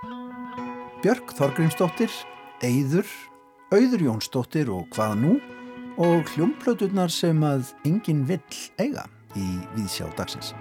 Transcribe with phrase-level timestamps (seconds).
[0.00, 2.12] Björg Þorgrímsdóttir,
[2.64, 3.08] Eyður,
[3.68, 5.32] Auður Jónsdóttir og hvað nú
[6.00, 8.40] og hljómplöturnar sem að enginn vill
[8.80, 9.04] eiga
[9.36, 10.54] í Víðsjá dagsins.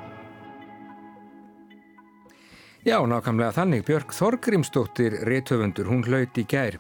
[2.84, 3.86] Já, nákvæmlega þannig.
[3.88, 6.76] Björg Þorgrímsdóttir réttöfundur, hún hlaut í gær.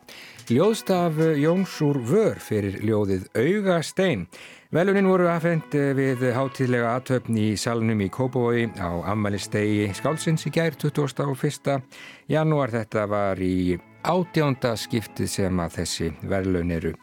[0.51, 4.27] Ljóðstaf Jóns úr vör fyrir ljóðið Auga stein.
[4.69, 10.77] Velunin voru aðfend við hátíðlega aðtöfn í salnum í Kópavogi á ammælistegi skálsins í gær
[10.77, 11.79] 21.
[12.29, 12.69] janúar.
[12.75, 16.93] Þetta var í átjánda skiptið sem að þessi velun eru.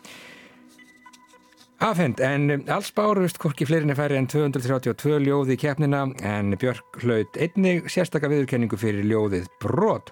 [1.77, 7.37] Afhend, en alls bárust hvorki fleirinni færi en 232 ljóði í keppnina en Björk hlaut
[7.37, 10.09] einnig sérstakka viðurkenningu fyrir ljóðið Brot.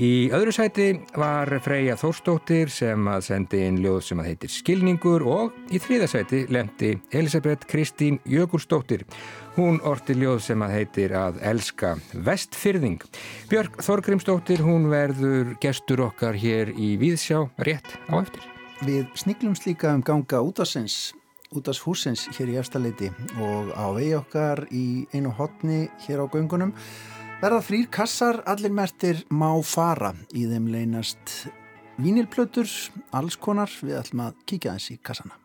[0.00, 0.86] Í öðru sæti
[1.20, 6.08] var Freyja Þórstóttir sem að sendi inn ljóð sem að heitir Skilningur og í þriða
[6.14, 9.04] sæti lemti Elisabeth Kristín Jökulstóttir.
[9.58, 13.04] Hún orti ljóð sem að heitir að elska vestfyrðing.
[13.52, 18.53] Björk Þorgrimstóttir, hún verður gestur okkar hér í Víðsjá rétt á eftir.
[18.84, 21.14] Við sniglum slíka um ganga útasins,
[21.56, 23.06] útashúsins hér í efstaleiti
[23.40, 26.74] og á vegi okkar í einu hotni hér á göngunum
[27.40, 31.46] verða þrýr kassar, allir mertir má fara í þeim leynast
[31.96, 32.68] vínilplötur,
[33.16, 35.38] alls konar, við ætlum að kíkja í kassana.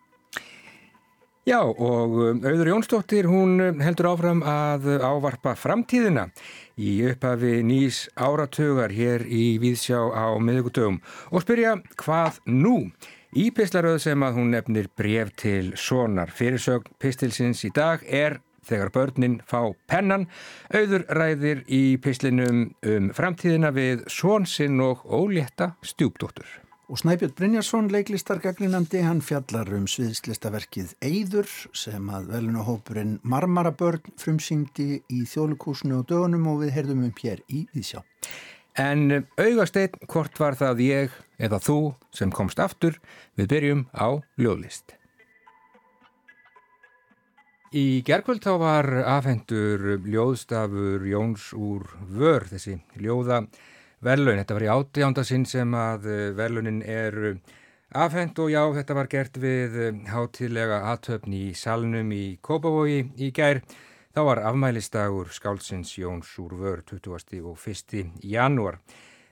[1.48, 6.28] Já og um, Auður Jónsdóttir hún um, heldur áfram að ávarpa framtíðina
[6.76, 11.00] í upphafi nýs áratugar hér í Víðsjá á miðugutugum
[11.32, 12.76] og spyrja hvað nú?
[13.38, 18.90] Í pislaröð sem að hún nefnir bref til sonar fyrirsögn pistilsins í dag er þegar
[18.96, 20.26] börnin fá pennan,
[20.74, 26.50] auður ræðir í pislinum um framtíðina við svonsinn og ólétta stjúpdóttur.
[26.90, 35.26] Og Snæbjörn Brynjarsson, leiklistargagninandi, hann fjallar um sviðslistaverkið Eyður sem að velunahópurinn Marmarabörn frumsyngdi í
[35.30, 38.02] þjóðlukúsinu og dögunum og við heyrðum um hér í Íðsjá.
[38.78, 41.80] En augasteinn, hvort var það ég eða þú
[42.16, 43.00] sem komst aftur,
[43.36, 44.96] við byrjum á ljóðlist.
[47.70, 53.44] Í gerkvöld þá var afhendur ljóðstafur Jóns úr vör, þessi ljóða
[54.02, 54.40] verðlaun.
[54.42, 56.08] Þetta var í átjánda sem að
[56.40, 57.38] verðlaunin er
[57.94, 59.78] afhend og já, þetta var gert við
[60.10, 63.62] hátilega aðtöfn í salnum í Kópavogi í gær.
[64.10, 67.44] Þá var afmælistagur skálsins Jóns úr vör 20.
[67.46, 68.08] og 1.
[68.26, 68.80] janúar.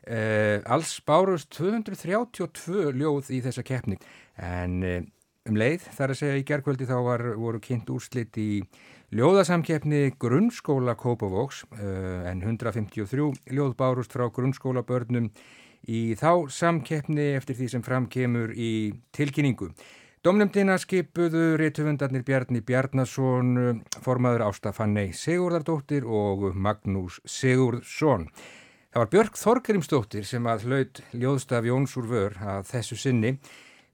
[0.06, 3.98] Eh, alls bárust 232 ljóð í þessa keppni
[4.38, 5.02] en eh,
[5.50, 8.62] um leið þar að segja í gerðkvöldi þá var, voru kynnt úrslit í
[9.18, 15.32] ljóðasamkeppni grunnskóla Kópavóks eh, en 153 ljóð bárust frá grunnskólabörnum
[15.90, 19.74] í þá samkeppni eftir því sem framkemur í tilkynningu.
[20.28, 28.26] Domnumdina skipuðu réttufundarnir Bjarni Bjarnason, formaður Ástafannei Sigurdardóttir og Magnús Sigurdsson.
[28.92, 33.32] Það var Björg Þorgrimsdóttir sem að hlaut ljóðstaf Jóns úr vör að þessu sinni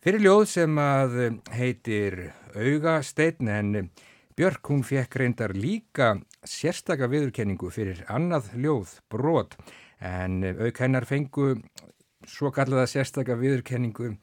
[0.02, 1.20] fyrir ljóð sem að
[1.54, 2.18] heitir
[2.58, 3.92] Augasteinn en
[4.34, 9.60] Björg hún fekk reyndar líka sérstaka viðurkenningu fyrir annað ljóð brot
[10.02, 11.60] en auk hennar fengu
[12.26, 14.16] svo kallaða sérstaka viðurkenningu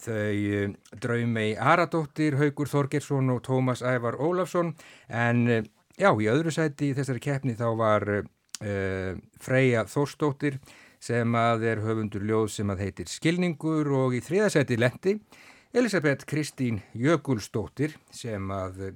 [0.00, 4.74] þau eh, Draumei Aradóttir, Haugur Þorgersson og Tómas Ævar Ólafsson.
[5.08, 5.66] En eh,
[5.98, 9.12] já, í öðru sæti í þessari keppni þá var uh,
[9.42, 10.58] Freyja Þórstóttir
[11.04, 15.18] sem að er höfundur ljóð sem að heitir Skilningur og í þriðasæti lendi
[15.74, 18.94] Elisabeth Kristín Jökulstóttir sem að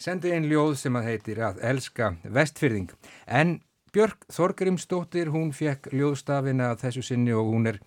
[0.00, 2.94] sendi einn ljóð sem að heitir að elska vestfyrðing
[3.26, 3.58] en
[3.90, 7.80] Björg Þorgrimstóttir hún fekk ljóðstafina þessu sinni og hún er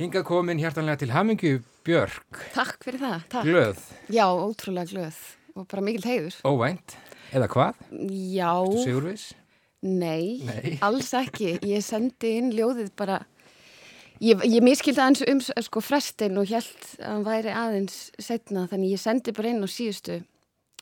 [0.00, 1.50] Hinga komin hjartanlega til Hammingu
[1.84, 2.38] Björk.
[2.54, 3.24] Takk fyrir það.
[3.34, 3.44] Takk.
[3.44, 3.80] Glöð.
[4.08, 5.18] Já, ótrúlega glöð
[5.52, 6.38] og bara mikil heiður.
[6.48, 6.94] Óvænt.
[7.36, 7.82] Eða hvað?
[8.32, 8.54] Já.
[8.64, 9.26] Þú segur viss?
[9.84, 11.52] Nei, Nei, alls ekki.
[11.68, 13.18] Ég sendi inn ljóðið bara,
[14.24, 18.96] ég, ég miskildi aðeins um sko frestin og held að hann væri aðeins setna þannig
[18.96, 20.22] ég sendi bara inn á síðustu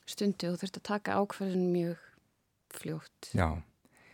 [0.07, 2.07] stundu og þurfti að taka ákverðin mjög
[2.79, 3.33] fljótt.
[3.35, 3.49] Já.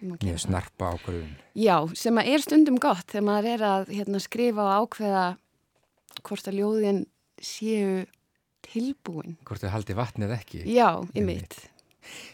[0.02, 1.36] Mjög snarpa ákveðun.
[1.56, 5.26] Já, sem að er stundum gott þegar maður er að hérna, skrifa og ákveða
[6.26, 7.06] hvort að ljóðin
[7.42, 8.04] séu
[8.66, 9.38] tilbúin.
[9.48, 10.66] Hvort þau haldi vatnið ekki.
[10.68, 11.58] Já, í mitt.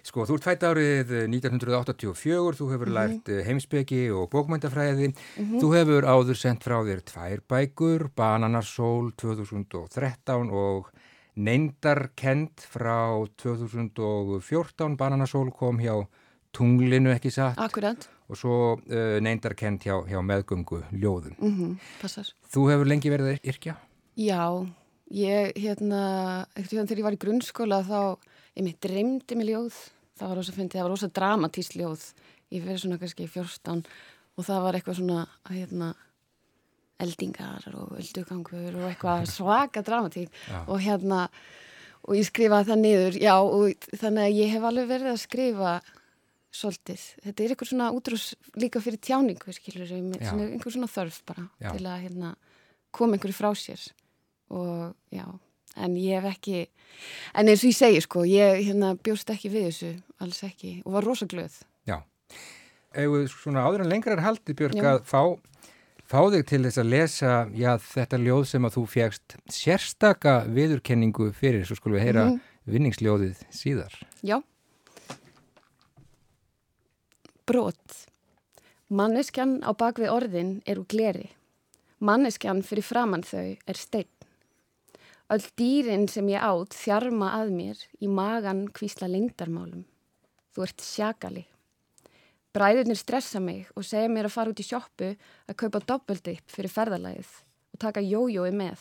[0.03, 2.97] Sko, þú ert fætt árið 1984, þú hefur mm -hmm.
[2.97, 5.07] lært eh, heimsbyggi og bókmæntafræði.
[5.07, 5.61] Mm -hmm.
[5.61, 10.91] Þú hefur áður sendt frá þér tvær bækur, Bananarsól 2013 og
[11.35, 14.97] Neindarkend frá 2014.
[14.97, 16.07] Bananarsól kom hjá
[16.55, 17.59] tunglinu ekki satt.
[17.61, 18.09] Akkurat.
[18.31, 21.35] og svo uh, neindarkent hjá, hjá meðgöngu ljóðum.
[21.35, 23.75] Mm -hmm, Þú hefur lengi verið yrkja?
[24.15, 24.67] Já,
[25.11, 28.17] ég hérna, þegar ég var í grunnskóla þá,
[28.55, 29.73] ég mitt dreymdi mig ljóð.
[30.17, 32.13] Það var ósað fyndið, það var ósað dramatísk ljóð.
[32.51, 33.83] Ég verið svona kannski fjórstán
[34.37, 35.95] og það var eitthvað svona að hérna
[37.01, 40.29] eldingar og öldugangur og eitthvað svaka dramatík
[40.67, 41.29] og hérna
[42.01, 45.73] og ég skrifaði það niður, já og þannig að ég hef alveg verið að skrifa
[46.51, 48.25] svolítið, þetta er eitthvað svona útrús
[48.59, 51.71] líka fyrir tjáningu, skilur einhver svona þörf bara já.
[51.71, 52.33] til að hérna,
[52.91, 53.85] koma einhverju frá sér
[54.51, 55.25] og já,
[55.79, 56.65] en ég hef ekki
[57.39, 60.97] en eins og ég segi sko ég hérna, bjóst ekki við þessu, alls ekki og
[60.97, 62.01] var rosaglöð Já,
[62.91, 64.89] eða svona áður en lengra er haldið Björg já.
[64.91, 65.23] að fá
[66.11, 71.31] fá þig til þess að lesa já, þetta ljóð sem að þú fjækst sérstaka viðurkenningu
[71.37, 72.71] fyrir, svo skulum við heyra mm -hmm.
[72.73, 73.95] vinningsljóðið síðar.
[74.19, 74.41] Já.
[77.51, 78.05] Brot.
[78.95, 81.25] Manneskjan á bakvið orðin er úr gleri.
[81.99, 84.07] Manneskjan fyrir framann þau er stein.
[85.27, 89.81] Öll dýrin sem ég átt þjarma að mér í magan kvísla lengdarmálum.
[90.55, 91.43] Þú ert sjakali.
[92.55, 96.71] Bræðurnir stressa mig og segja mér að fara út í sjóppu að kaupa doppeldipp fyrir
[96.71, 97.33] ferðalæðið
[97.75, 98.79] og taka jójói með.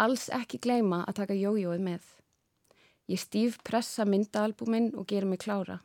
[0.00, 2.08] Alls ekki gleyma að taka jójói með.
[3.12, 5.82] Ég stýf pressa myndaalbúminn og gera mig klára.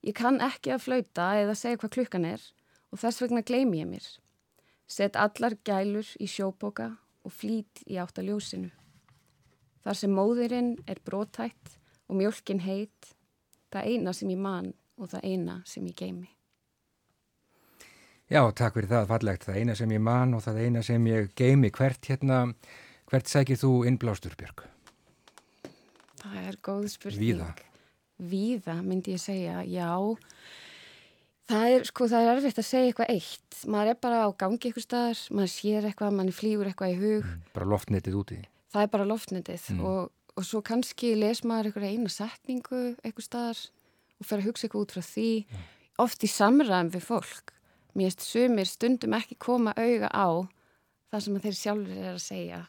[0.00, 2.44] Ég kann ekki að flauta eða segja hvað klukkan er
[2.90, 4.06] og þess vegna gleymi ég mér.
[4.90, 6.88] Sett allar gælur í sjóboka
[7.22, 8.70] og flít í áttaljósinu.
[9.84, 11.76] Þar sem móðurinn er brótætt
[12.08, 13.14] og mjölkin heit,
[13.72, 16.28] það eina sem ég man og það eina sem ég geimi.
[18.30, 19.46] Já, takk fyrir það, fallegt.
[19.46, 21.70] Það eina sem ég man og það eina sem ég geimi.
[21.74, 22.42] Hvert hérna,
[23.10, 24.68] hvert sækir þú innblástur, Björg?
[26.20, 27.24] Það er góð spurning.
[27.24, 27.69] Víða?
[28.20, 29.88] Víða, myndi ég segja, já.
[31.50, 33.58] Það er, sko, það er erfitt að segja eitthvað eitt.
[33.66, 37.26] Maður er bara á gangi eitthvað staðar, maður sér eitthvað, maður flýgur eitthvað í hug.
[37.26, 38.40] Mm, bara loftnetið úti?
[38.70, 39.84] Það er bara loftnetið mm.
[39.90, 43.64] og, og svo kannski les maður eitthvað eina setningu eitthvað staðar
[44.20, 45.64] og fer að hugsa eitthvað út frá því mm.
[46.04, 47.54] oft í samræðum við fólk
[47.96, 50.28] mér erst sumir stundum ekki koma auga á
[51.10, 52.60] það sem þeir sjálfur er að segja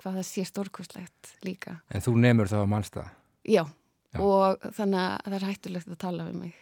[0.00, 3.10] hvað það sé stórkostlegt líka En þú nefnur það á mannstað?
[3.44, 3.64] Já,
[4.10, 6.54] Já, og þannig að það er hættulegt að tala við mig.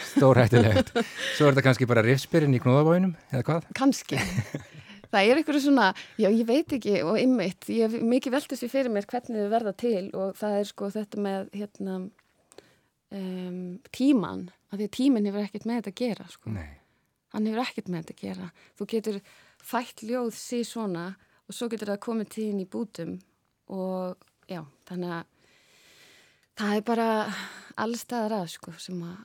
[0.00, 0.92] Stór hættulegt
[1.36, 3.66] Svo er þetta kannski bara rifspyrinn í knóðabóinum, eða hvað?
[3.76, 4.20] Kannski.
[5.10, 5.86] Það er eitthvað svona,
[6.22, 9.48] já ég veit ekki og ymmit, ég hef mikið veltast við fyrir mér hvernig þið
[9.50, 11.96] verða til og það er sko þetta með hérna
[13.18, 16.54] um, tíman, af því að tíminn hefur ekkert með þetta að gera sko.
[17.34, 18.52] hann hefur ekkert með þetta að gera.
[18.78, 19.18] Þú getur
[19.72, 21.04] fætt ljóð síð svona
[21.50, 23.18] og svo getur það komið tíðin í bútum
[23.74, 25.39] og já, þannig að
[26.58, 27.08] það er bara
[27.80, 29.18] allstaðar að sko sem að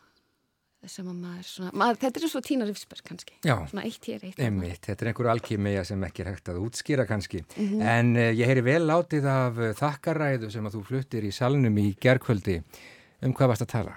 [0.85, 4.25] sem að maður svona, maður, þetta er svo Tína Rifsberg kannski, Já, svona eitt hér,
[4.27, 7.81] eitt einmitt, þetta er einhverju alkýmija sem ekki er hægt að útskýra kannski, mm -hmm.
[7.89, 11.77] en uh, ég heyri vel látið af uh, þakkaræðu sem að þú fluttir í salnum
[11.81, 12.59] í gerðkvöldi
[13.25, 13.93] Um hvað varst að tala?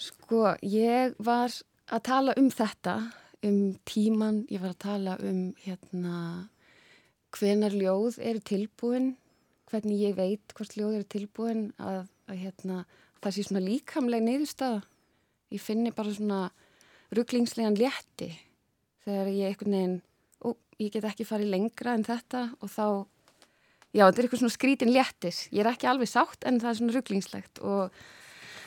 [0.00, 1.52] Sko, ég var
[1.92, 2.96] að tala um þetta,
[3.44, 6.18] um tíman, ég var að tala um hérna
[7.36, 9.10] hvenar ljóð eru tilbúin,
[9.70, 12.84] hvernig ég veit hvort ljóð eru tilbúin, að, að hérna,
[13.22, 14.84] það sé svona líkamleg neyðustada.
[15.54, 16.40] Ég finni bara svona
[17.14, 18.30] rugglingslegan létti
[19.06, 19.98] þegar ég eitthvað neginn,
[20.42, 20.48] ó,
[20.82, 22.86] ég get ekki farið lengra en þetta og þá
[23.94, 26.78] já, þetta er eitthvað svona skrítin léttis ég er ekki alveg sátt en það er
[26.80, 28.00] svona rugglingslegt og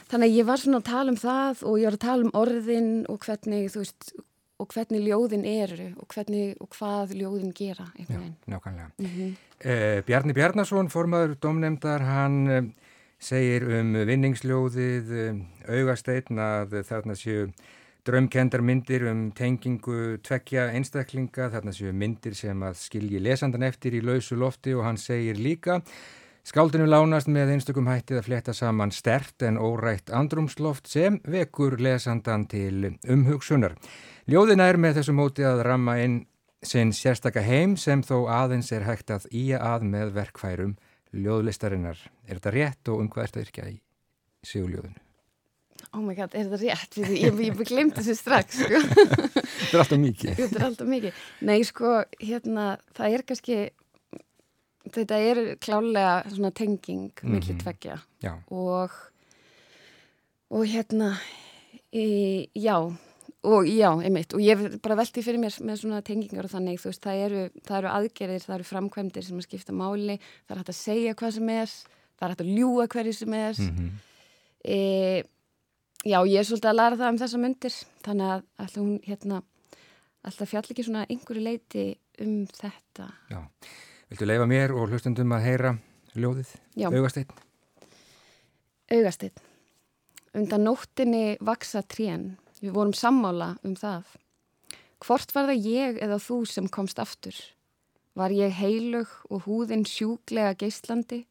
[0.10, 2.36] þannig að ég var svona að tala um það og ég var að tala um
[2.40, 4.10] orðin og hvernig, þú veist,
[4.60, 9.34] og hvernig ljóðin eru og hvernig og hvað ljóðin gera Já, nákvæmlega mm -hmm.
[9.60, 12.64] eh, Bjarni Bjarnason, formadur domnemdar, hann eh,
[13.20, 15.36] segir um vinningsljóðið eh,
[15.68, 17.52] augasteitn að þarna séu
[18.06, 24.02] Draumkendar myndir um tengingu tvekja einstaklinga, þarna séu myndir sem að skilji lesandan eftir í
[24.02, 25.82] lausu lofti og hann segir líka
[26.50, 32.48] Skáldinu lánast með einstakum hættið að fletta saman stert en órætt andrumsloft sem vekur lesandan
[32.50, 33.76] til umhugsunar.
[34.30, 36.20] Ljóðina er með þessu móti að ramma inn
[36.62, 40.76] sinn sérstaka heim sem þó aðeins er hægt að ía að með verkfærum
[41.16, 41.98] ljóðlistarinnar.
[42.28, 43.78] Er þetta rétt og um hvað er þetta yrkja í
[44.46, 45.02] siguljóðinu?
[45.96, 46.98] oh my god, er þetta rétt?
[47.18, 48.80] Ég, ég glemt þessu strax sko.
[49.60, 52.66] Þetta er alltaf mikið Þetta er alltaf mikið Nei, sko, hérna,
[52.98, 53.60] það er kannski
[54.90, 57.34] þetta er klálega svona tenging mm -hmm.
[57.36, 58.00] millir tveggja
[58.50, 58.92] og
[60.50, 61.18] og hérna
[61.94, 62.94] e, já
[63.44, 66.90] og já, einmitt, og ég bara velti fyrir mér með svona tengingar og þannig, þú
[66.90, 70.62] veist, það eru, það eru aðgerðir, það eru framkvæmdir sem að skipta máli, það er
[70.62, 71.72] hægt að segja hvað sem er
[72.20, 73.60] það er hægt að ljúa hverju sem er.
[73.60, 73.92] Mm -hmm.
[74.64, 75.24] e,
[76.06, 77.74] Já, ég er svolítið að læra það um þessa myndir
[78.06, 79.42] þannig að alltaf hún hérna
[80.24, 83.08] alltaf fjall ekki svona einhverju leiti um þetta.
[83.30, 83.42] Já,
[84.10, 85.78] viltu leifa mér og hlustundum að heyra
[86.16, 86.88] ljóðið, Já.
[86.88, 87.28] augasteinn.
[88.92, 89.34] Augasteinn.
[90.34, 94.18] Undan nóttinni vaksa trén við vorum sammála um það
[95.00, 97.36] Hvort var það ég eða þú sem komst aftur?
[98.20, 101.22] Var ég heilug og húðin sjúglega geislandi,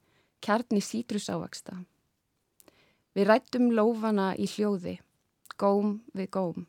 [0.41, 1.77] kjarni sítrus ávaksta?
[3.13, 4.97] Við rættum lófana í hljóði,
[5.61, 6.67] góm við góm,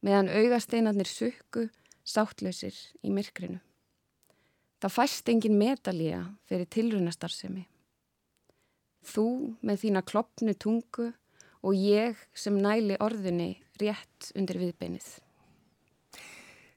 [0.00, 1.68] meðan augasteinarnir sukku,
[2.08, 3.60] sáttlausir í myrkrinu.
[4.80, 7.66] Það fæst engin medalía fyrir tilrunastarsemi.
[9.04, 9.26] Þú
[9.60, 11.10] með þína kloppnu tungu
[11.60, 15.10] og ég sem næli orðunni rétt undir viðbeinið.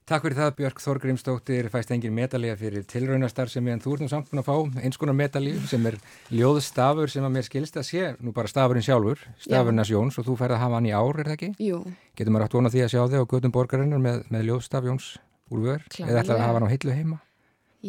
[0.03, 4.03] Takk fyrir það Björg Þorgrímsdóttir, fæst engin medalíja fyrir tilraunastar sem ég en þú ert
[4.03, 5.95] nú samt búin að fá eins konar medalíu sem er
[6.27, 10.35] ljóðstafur sem að mér skilst að sé, nú bara stafurinn sjálfur, stafurnas Jóns og þú
[10.41, 11.49] færði að hafa hann í ár, er það ekki?
[11.69, 11.79] Jú.
[12.19, 15.09] Getur maður átt vona því að sjá þig á gödum borgarinnar með, með ljóðstaf Jóns
[15.47, 15.87] úr vör?
[15.95, 17.21] Eða ætlaði að hafa hann á hillu heima?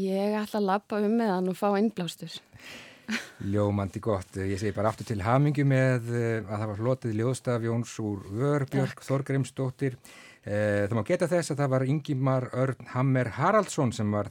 [0.05, 2.39] Ég ætla að lappa um með hann og fá innblástur.
[3.45, 7.67] Ljómandi gott, ég segi bara aftur til hamingu með eh, að það var flotið ljóðstaf
[7.67, 9.99] Jóns úr vör, Björg Þorgrímsdóttir.
[10.45, 14.31] Eh, það má geta þess að það var Ingimar Örn Hammer Haraldsson sem var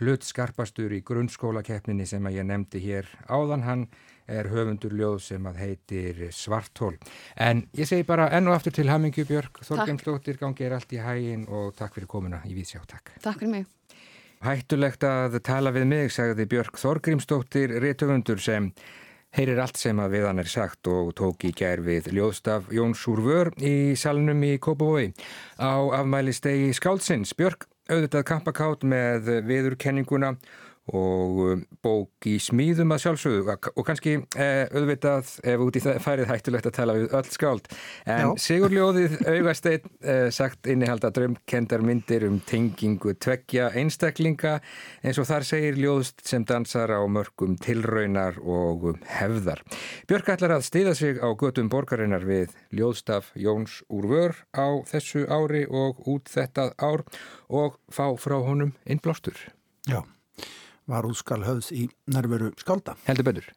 [0.00, 3.64] hlut skarpastur í grunnskólakeppninni sem að ég nefndi hér áðan.
[3.66, 3.86] Hann
[4.30, 6.94] er höfundur ljóð sem að heitir Svartól.
[7.36, 11.02] En ég segi bara enn og aftur til Hamingu Björg, Þorgjumsdóttir, gangi er allt í
[11.04, 13.16] hægin og takk fyrir komuna í Vísjá, takk.
[13.20, 13.72] Takk fyrir mig.
[14.44, 18.66] Hættulegt að tala við mig, sagði Björg Þorgrímsdóttir, réttöfundur sem
[19.32, 23.06] heyrir allt sem að við hann er sagt og tók í gær við Ljóðstaf Jóns
[23.08, 25.14] Úrvör í salnum í Kópavói.
[25.56, 30.52] Á afmælistegi Skálsins Björk auðvitað kampakátt með viðurkenninguna og
[30.92, 36.28] um, bók í smíðum að sjálfsögðu og kannski eh, auðvitað ef út í það færið
[36.28, 37.68] hættulegt að tala við öll skáld
[38.04, 38.34] en.
[38.44, 44.58] Sigurljóðið augasteit eh, sagt innihalda drömkendar myndir um tengingu tveggja einstaklinga
[45.04, 49.64] eins og þar segir ljóðst sem dansar á mörgum tilraunar og um, hefðar.
[50.10, 55.24] Björk ætlar að stiða sig á götum borgarinnar við ljóðstaf Jóns úr vör á þessu
[55.32, 57.06] ári og út þetta ár
[57.48, 59.38] og fá frá honum innblástur.
[59.88, 60.02] Já
[60.90, 62.96] var útskal höfð í nærveru skálda.
[63.08, 63.48] Heldur betur.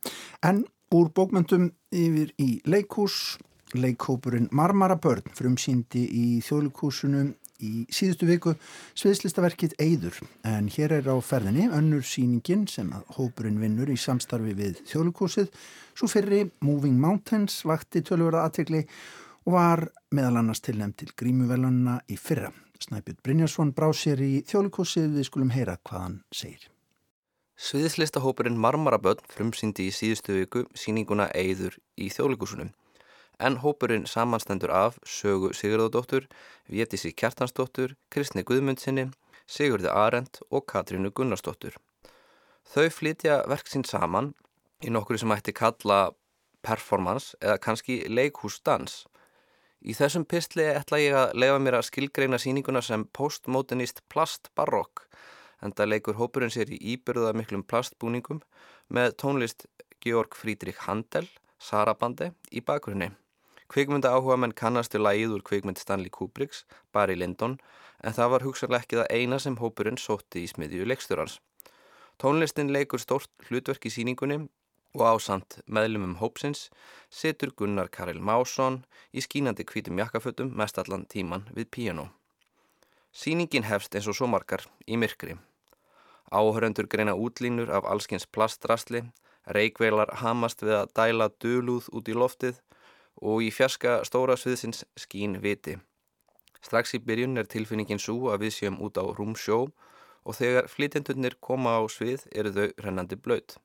[0.45, 0.63] En
[0.95, 3.37] úr bókmyndum yfir í leikús,
[3.75, 7.25] leikhópurinn Marmara Börn frumsýndi í þjóðleikúsinu
[7.63, 8.53] í síðustu viku
[8.97, 10.19] sviðslistaverkið Eyður.
[10.47, 15.49] En hér er á ferðinni önnur síningin sem að hópurinn vinnur í samstarfi við þjóðleikúsið.
[15.97, 18.85] Svo fyrri Moving Mountains vakti tölvörða aðtegli
[19.47, 22.53] og var meðal annars tilnæmt til grímuvelunna í fyrra.
[22.77, 26.67] Snæpjörn Brynjarsson brá sér í þjóðleikúsið við skulum heyra hvað hann segir.
[27.57, 32.67] Sviðslistahópurinn Marmaraböld frumsýndi í síðustu viku síninguna Eyður í þjóðlíkusunum.
[33.41, 36.27] En hópurinn samanstendur af Sögu Sigurðardóttur,
[36.69, 39.07] Vétissi Kjartansdóttur, Kristni Guðmundsinni,
[39.49, 41.73] Sigurði Arend og Katrínu Gunnarsdóttur.
[42.69, 44.35] Þau flytja verksinn saman
[44.85, 46.11] í nokkru sem ætti kalla
[46.61, 49.07] performance eða kannski leikhúsdans.
[49.81, 55.07] Í þessum pistli ætla ég að lefa mér að skilgreina síninguna sem postmodernist plastbarokk
[55.61, 58.41] en það leikur hópurinn sér í íbyrða miklum plastbúningum
[58.93, 59.65] með tónlist
[60.03, 61.25] Georg Friedrich Handel,
[61.57, 63.11] Sarabande, í bakgrunni.
[63.67, 67.57] Kvikmynda áhuga menn kannastu lagið úr kvikmynd Stanley Kubricks, Barry Lyndon,
[68.03, 71.39] en það var hugsanlega ekki það eina sem hópurinn sótti í smiðju leikstjórans.
[72.21, 74.39] Tónlistin leikur stórt hlutverk í síningunni
[74.97, 76.69] og ásand meðlumum hópsins
[77.13, 78.79] setur Gunnar Karel Másson
[79.13, 82.07] í skínandi kvítum jakkafötum mest allan tíman við piano.
[83.13, 85.37] Sýningin hefst eins og svo margar í myrkri.
[86.31, 89.03] Áhörendur greina útlínur af allskins plastrastli,
[89.47, 92.57] reikveilar hamast við að dæla dölúð út í loftið
[93.21, 95.77] og í fjaska stóra sviðsins skín viti.
[96.61, 99.67] Strax í byrjun er tilfinningin svo að við séum út á rúmsjó
[100.27, 103.55] og þegar flytjendunir koma á svið eru þau rennandi blöyt,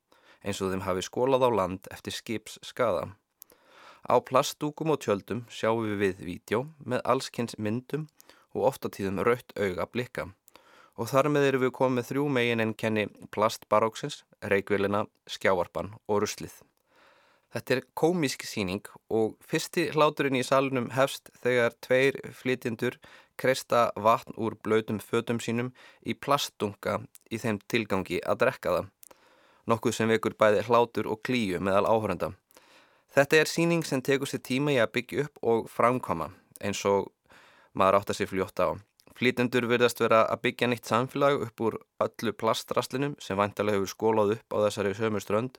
[0.47, 3.09] eins og þeim hafi skólað á land eftir skips skada.
[4.07, 8.07] Á plastúkum og tjöldum sjáum við við vídjó með allskins myndum
[8.55, 10.29] og ofta tíðum rautt auga blikka.
[11.01, 16.59] Og þar með erum við komið þrjú megin en kenni plastbaróksins, reikvélina, skjáarpan og ruslið.
[17.53, 22.97] Þetta er komísk síning og fyrsti hláturinn í salunum hefst þegar tveir flytjendur
[23.37, 25.73] kreista vatn úr blöytum fötum sínum
[26.05, 28.87] í plastdunga í þeim tilgangi að drekka það.
[29.69, 32.33] Nokkuð sem vekur bæði hlátur og klíu meðal áhörenda.
[33.13, 36.31] Þetta er síning sem tekur sér tíma í að byggja upp og framkoma
[36.65, 37.13] eins og
[37.77, 38.73] maður átt að sé fljóta á.
[39.19, 44.35] Flýtendur verðast vera að byggja nýtt samfélag upp úr öllu plastraslinum sem vantarlega hefur skólað
[44.39, 45.59] upp á þessari sömur strönd.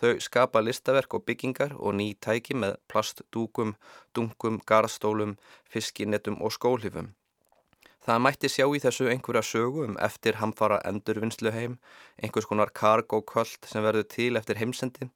[0.00, 3.76] Þau skapa listaverk og byggingar og ný tæki með plastdúkum,
[4.16, 5.36] dunkum, garðstólum,
[5.72, 7.14] fiskinettum og skólhifum.
[8.06, 11.72] Það mætti sjá í þessu einhverja sögu um eftir hamfara endurvinnslu heim,
[12.22, 15.08] einhvers konar kargóköld sem verður til eftir heimsendi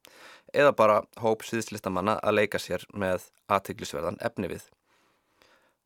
[0.51, 4.67] eða bara hóp sviðslistamanna að leika sér með aðteglisverðan efni við.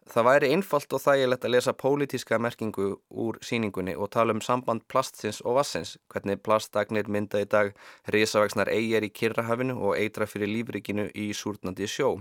[0.06, 4.84] Það væri einfalt og þægilegt að lesa pólitíska merkingu úr síningunni og tala um samband
[4.92, 7.72] plastins og vassins, hvernig plastdagnir mynda í dag
[8.14, 12.12] risavægsnar eigjar í Kirrahafinu og eitra fyrir lífrikinu í súrnandi sjó.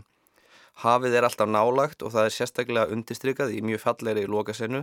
[0.80, 4.80] Hafið er alltaf nálagt og það er sérstaklega undistrykað í mjög fallegri lokasennu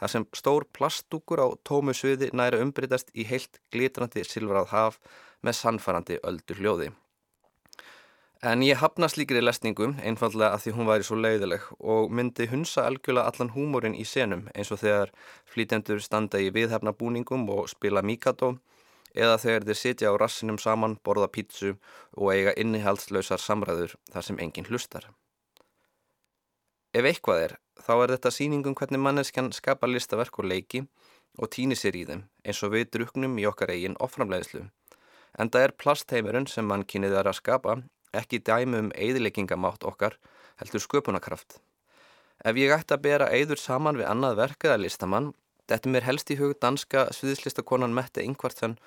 [0.00, 4.98] þar sem stór plastdúkur á tómu sviði næra umbreytast í heilt glitrandi silfrað haf
[5.46, 6.90] með sannfarandi öldur hljóði.
[8.40, 12.86] En ég hafna slíkri lesningum einfallega að því hún væri svo leiðileg og myndi hunsa
[12.88, 15.12] algjörlega allan húmórin í senum eins og þegar
[15.44, 18.54] flýtendur standa í viðhefna búningum og spila mikado
[19.12, 21.74] eða þegar þeir sitja á rassinum saman, borða pítsu
[22.16, 25.10] og eiga innihaldslausar samræður þar sem enginn hlustar.
[26.96, 30.86] Ef eitthvað er, þá er þetta síningum hvernig manneskjan skapa listaverk og leiki
[31.36, 34.70] og týni sér í þeim eins og við druknum í okkar eigin oframleðslu.
[35.36, 37.82] En það er plastheimurinn sem mann kynið er að skapa
[38.16, 40.16] ekki dæmi um eðileggingamátt okkar
[40.60, 41.60] heldur sköpunarkraft.
[42.44, 45.32] Ef ég ætti að bera eður saman við annað verk eða listamann,
[45.68, 48.78] þetta mér helst í hug danska sviðislistakonan Mette Ingvartsen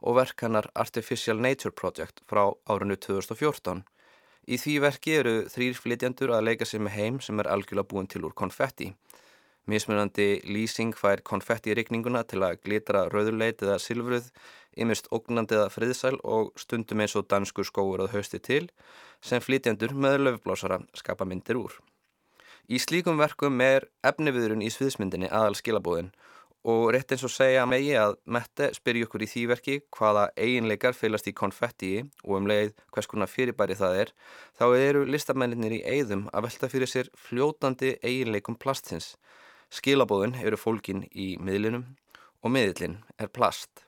[0.00, 3.82] og verk hannar Artificial Nature Project frá árinu 2014.
[4.48, 8.06] Í því verki eru þrýr flytjandur að leika sér með heim sem er algjörlega búin
[8.08, 8.92] til úr konfetti.
[9.68, 14.30] Mismunandi lýsing fær konfetti í rikninguna til að glitra rauðurleit eða silfruð
[14.80, 18.64] ymist ógnandi eða friðsæl og stundum eins og danskur skóur að hausti til
[19.20, 21.76] sem flytjandur með löfblásara skapa myndir úr.
[22.68, 26.10] Í slíkum verkum er efniviðurinn í sviðsmyndinni aðal skilabóðin
[26.68, 30.96] og rétt eins og segja megi að Mette spyrja okkur í því verki hvaða eiginleikar
[30.98, 34.12] fylgast í konfettiði og um leið hvers konar fyrirbæri það er,
[34.58, 39.14] þá eru listamennir í eigðum að velta fyrir sér fljótandi eiginleikum plastins.
[39.72, 41.86] Skilabóðin eru fólkin í miðlinum
[42.42, 43.87] og miðlinn er plast.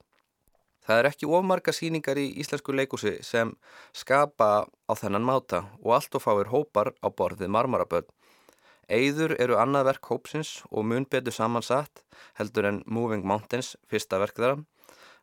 [0.87, 3.53] Það er ekki ofmarga síningar í íslensku leikúsi sem
[3.93, 8.09] skapa á þennan máta og allt og fáir hópar á borðið marmaraböld.
[8.91, 12.03] Eyður eru annað verk hópsins og mun betur samansatt
[12.41, 14.65] heldur en Moving Mountains fyrsta verk þeirra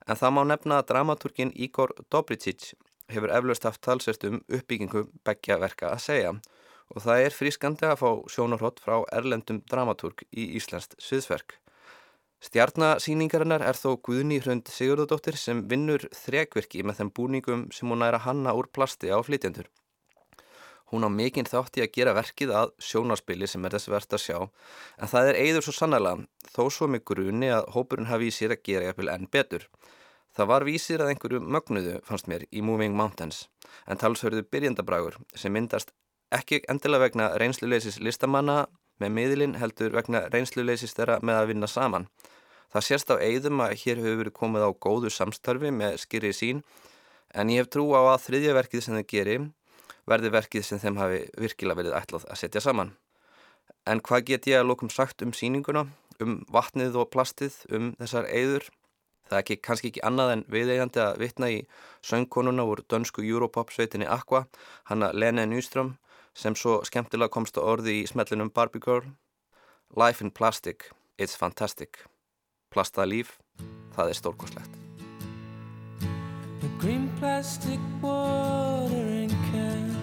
[0.07, 2.71] en það má nefna að dramaturgin Igor Dobricic
[3.11, 6.33] hefur eflaust haft talsert um uppbyggingu begja verka að segja
[6.87, 11.57] og það er frískandi að fá sjónarhótt frá erlendum dramaturg í Íslandst sviðsverk.
[12.45, 18.19] Stjarnasýningarinnar er þó Guðni Hrönd Sigurðardóttir sem vinnur þrekverki með þeim búningum sem hún næra
[18.27, 19.65] hanna úr plasti á flytjandur.
[20.93, 24.37] Hún á mikinn þátti að gera verkið að sjónarspili sem er þess verðt að sjá
[24.39, 26.13] en það er eigður svo sannlega
[26.53, 29.65] þó svo með grunni að hópurinn hafi í sér að gera jafnvel enn betur.
[30.37, 33.47] Það var vísir að einhverju mögnuðu fannst mér í Moving Mountains
[33.89, 35.91] en talsverðu byrjandabrægur sem myndast
[36.31, 38.67] ekki endilega vegna reynsluleysis listamanna
[39.01, 42.07] með miðlinn heldur vegna reynsluleysist þeirra með að vinna saman.
[42.73, 46.63] Það sést á eigðum að hér hefur verið komið á góðu samstarfi með skýrið sín
[47.33, 49.37] en ég hef trú á að þriðja verkið sem þeir geri
[50.07, 52.93] verði verkið sem þeim hafi virkilega verið ætlað að setja saman.
[53.87, 55.85] En hvað get ég að lókum sagt um síninguna,
[56.23, 58.67] um vatnið og plastið, um þessar eigður?
[59.27, 61.57] Það er ekki, kannski ekki annað en viðeigandi að vitna í
[62.07, 64.45] söngkonuna úr dönsku Europop sveitinni Aqua,
[64.87, 65.97] hanna Lene Nyström
[66.37, 69.09] sem svo skemmtilega komst á orði í smellinum Barbie Girl.
[69.97, 72.05] Life in Plastic, it's fantastic.
[72.69, 73.37] Plastað líf,
[73.95, 74.73] það er stórkoslegt
[76.59, 79.95] The green plastic watering can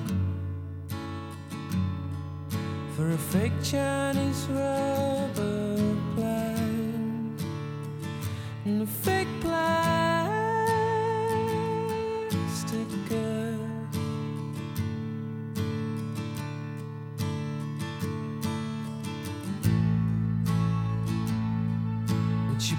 [2.97, 5.77] For a fake Chinese rubber
[6.15, 7.43] plant.
[8.65, 9.69] And a fake plastic
[13.09, 13.64] girl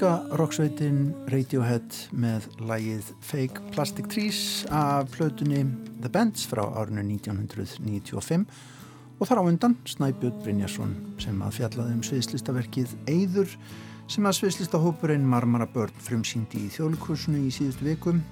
[0.00, 4.38] Ennska roksveitin Radiohead með lægið Fake Plastic Trees
[4.72, 5.58] af plötunni
[6.00, 8.46] The Bends frá árinu 1995
[9.20, 13.52] og þar á undan Snæbjörn Brynjarsson sem að fjallaði um sviðslistaverkið Eyður
[14.08, 18.24] sem að sviðslistahópurinn Marmara Börn frumsýndi í þjóðlikursunu í síðustu vikum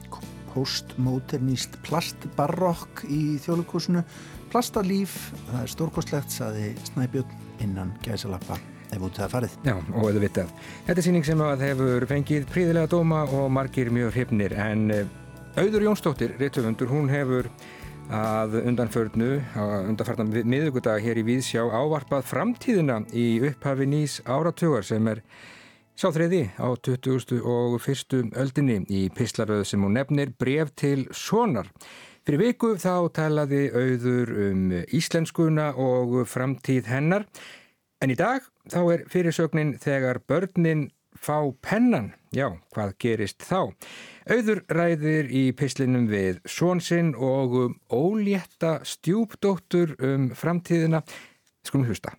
[0.55, 4.07] postmodernist plastbarokk í þjóðlikursunu
[4.49, 5.21] plastalíf,
[5.53, 8.57] það er stórkostlegt saði Snæbjörn innan gæsalappa
[8.93, 9.57] ef út það farið.
[9.67, 10.53] Já, og eða vitað.
[10.87, 15.05] Þetta er síning sem að hefur fengið príðilega dóma og margir mjög hrifnir en eh,
[15.59, 17.49] Auður Jónsdóttir, réttöfundur, hún hefur
[18.15, 19.29] að undanförnu,
[19.91, 25.21] undanfarnan miðugudag hér í Víðsjá ávarpað framtíðina í upphafi nýs áratugar sem er
[25.99, 27.41] sáþriði á 20.
[27.43, 28.31] og 1.
[28.39, 31.69] öldinni í Pislaröðu sem hún nefnir bref til sonar.
[32.25, 37.27] Fyrir viku þá talaði auður um íslenskuna og framtíð hennar
[38.05, 42.13] en í dag þá er fyrirsögnin þegar börnin fá pennan.
[42.35, 43.73] Já, hvað gerist þá?
[44.29, 51.03] Auður ræðir í pislinum við svonsinn og um ólétta stjúpdóttur um framtíðina.
[51.67, 52.15] Skulum hlusta.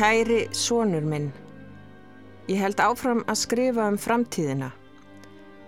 [0.00, 1.26] Kæri sonur minn,
[2.48, 4.70] ég held áfram að skrifa um framtíðina,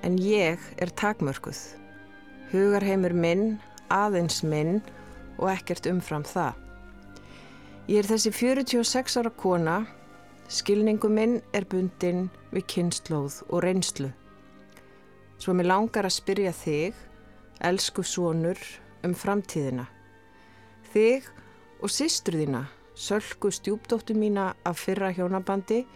[0.08, 1.81] en ég er takmörkuð.
[2.52, 3.54] Hugarheimur minn,
[3.88, 4.82] aðeins minn
[5.38, 6.58] og ekkert umfram það.
[7.88, 9.76] Ég er þessi 46 ára kona,
[10.52, 14.10] skilningu minn er bundin við kynnslóð og reynslu.
[15.40, 16.92] Svo mér langar að spyrja þig,
[17.64, 18.60] elsku sonur,
[19.00, 19.88] um framtíðina.
[20.92, 21.26] Þig
[21.80, 25.86] og sístur þína, sölku stjúpdóttu mína af fyrra hjónabandi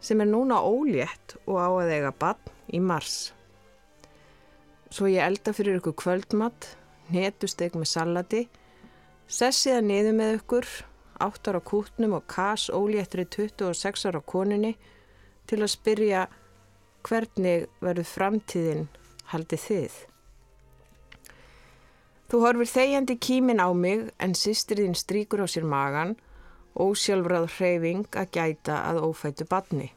[0.00, 3.34] sem er núna ólétt og á að eiga bann í mars.
[4.90, 6.66] Svo ég elda fyrir ykkur kvöldmatt,
[7.14, 8.40] netusteg með salati,
[9.30, 10.66] sessiða niður með ykkur,
[11.22, 14.74] áttar á kútnum og kas óléttri 26 ára koninni
[15.46, 16.24] til að spyrja
[17.06, 18.88] hvernig verður framtíðin
[19.30, 19.98] haldið þið.
[22.30, 26.16] Þú horfir þegjandi kímin á mig en sýstriðin stríkur á sér magan
[26.78, 29.90] og sjálfráð hreyfing að gæta að ófætu badni.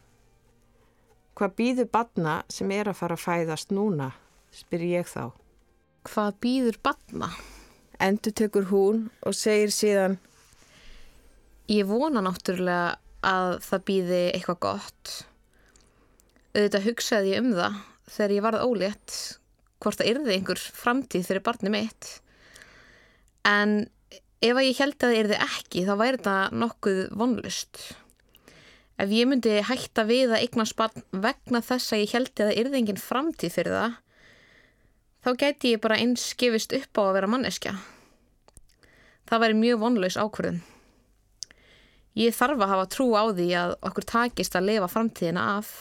[1.37, 4.11] Hvað býður badna sem er að fara að fæðast núna,
[4.53, 5.31] spyr ég þá.
[6.07, 7.29] Hvað býður badna?
[8.03, 10.19] Endur tekur hún og segir síðan
[11.71, 15.13] Ég vona náttúrulega að það býði eitthvað gott.
[16.53, 17.77] Auðvitað hugsaði ég um það
[18.11, 19.15] þegar ég varð ólétt
[19.83, 22.09] hvort það yrði einhver framtíð fyrir barni mitt.
[23.47, 23.85] En
[24.43, 26.35] ef að ég held að það yrði ekki þá væri þetta
[26.65, 27.81] nokkuð vonlust.
[28.99, 32.59] Ef ég myndi hætta við að eignast barn vegna þess að ég held að það
[32.61, 33.99] yrði engin framtíð fyrir það
[35.23, 37.73] þá gæti ég bara eins skifist upp á að vera manneskja.
[39.29, 40.61] Það væri mjög vonlaus ákvörðun.
[42.19, 45.71] Ég þarf að hafa trú á því að okkur takist að lifa framtíðina af.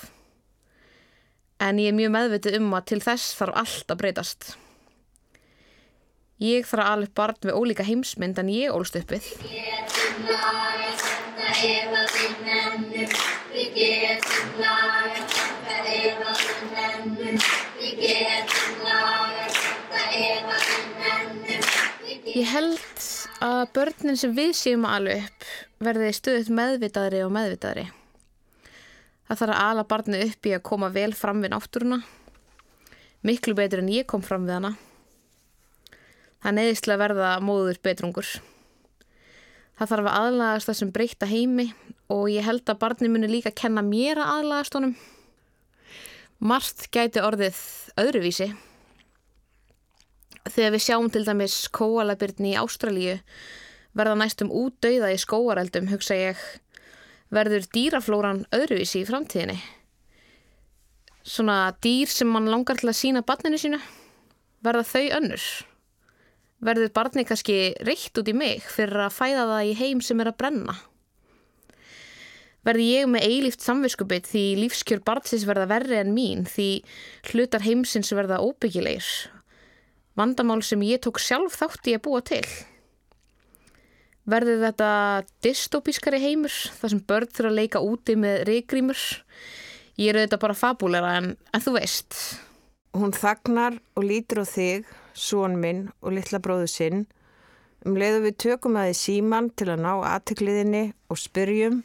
[1.61, 4.52] En ég er mjög meðvitið um að til þess þarf allt að breytast.
[6.42, 9.28] Ég þarf að alveg barn við ólíka heimsmynd en ég ólst uppið.
[9.42, 13.14] Við getum lagað þetta ef að við nennum.
[13.52, 15.02] Við getum lagað
[22.33, 22.79] Ég held
[23.45, 25.49] að börnin sem við séum að alveg upp
[25.85, 27.85] verði stöðut meðvitaðri og meðvitaðri.
[29.29, 31.99] Það þarf að ala barni upp í að koma vel fram við náttúruna.
[33.29, 34.73] Miklu betur en ég kom fram við hana.
[36.40, 36.62] Það
[36.97, 38.33] að verða móður betrungur.
[39.77, 41.68] Það þarf að aðlagast þessum breyta heimi
[42.09, 44.97] og ég held að barni muni líka kenna mér að aðlagast honum.
[46.40, 47.61] Margt gæti orðið
[48.01, 48.55] öðruvísi.
[50.50, 53.20] Þegar við sjáum til dæmis kóalabyrni í Ástralíu
[53.96, 56.40] verða næstum útdauða í skóareldum, hugsa ég,
[57.33, 59.59] verður dýraflóran öðruvísi í framtíðinni.
[61.22, 63.78] Svona dýr sem mann langar til að sína barninu sínu,
[64.64, 65.44] verða þau önnur.
[66.62, 70.31] Verður barni kannski reitt út í mig fyrir að fæða það í heim sem er
[70.31, 70.74] að brenna.
[72.62, 76.68] Verði ég með eilíft samviskubit því lífskjör barnsins verða verri en mín því
[77.33, 79.09] hlutar heimsins verða óbyggilegir.
[80.18, 82.44] Vandamál sem ég tók sjálf þátt í að búa til.
[84.29, 84.90] Verður þetta
[85.42, 89.01] dystopískari heimur þar sem börn þurfa að leika úti með reygrímur?
[89.98, 92.18] Ég er auðvitað bara fabúlera en, en þú veist.
[92.94, 97.07] Hún þagnar og lítur á þig, són minn og litla bróðu sinn.
[97.83, 101.81] Um leiðu við tökum að þið síman til að ná aðtekliðinni og spyrjum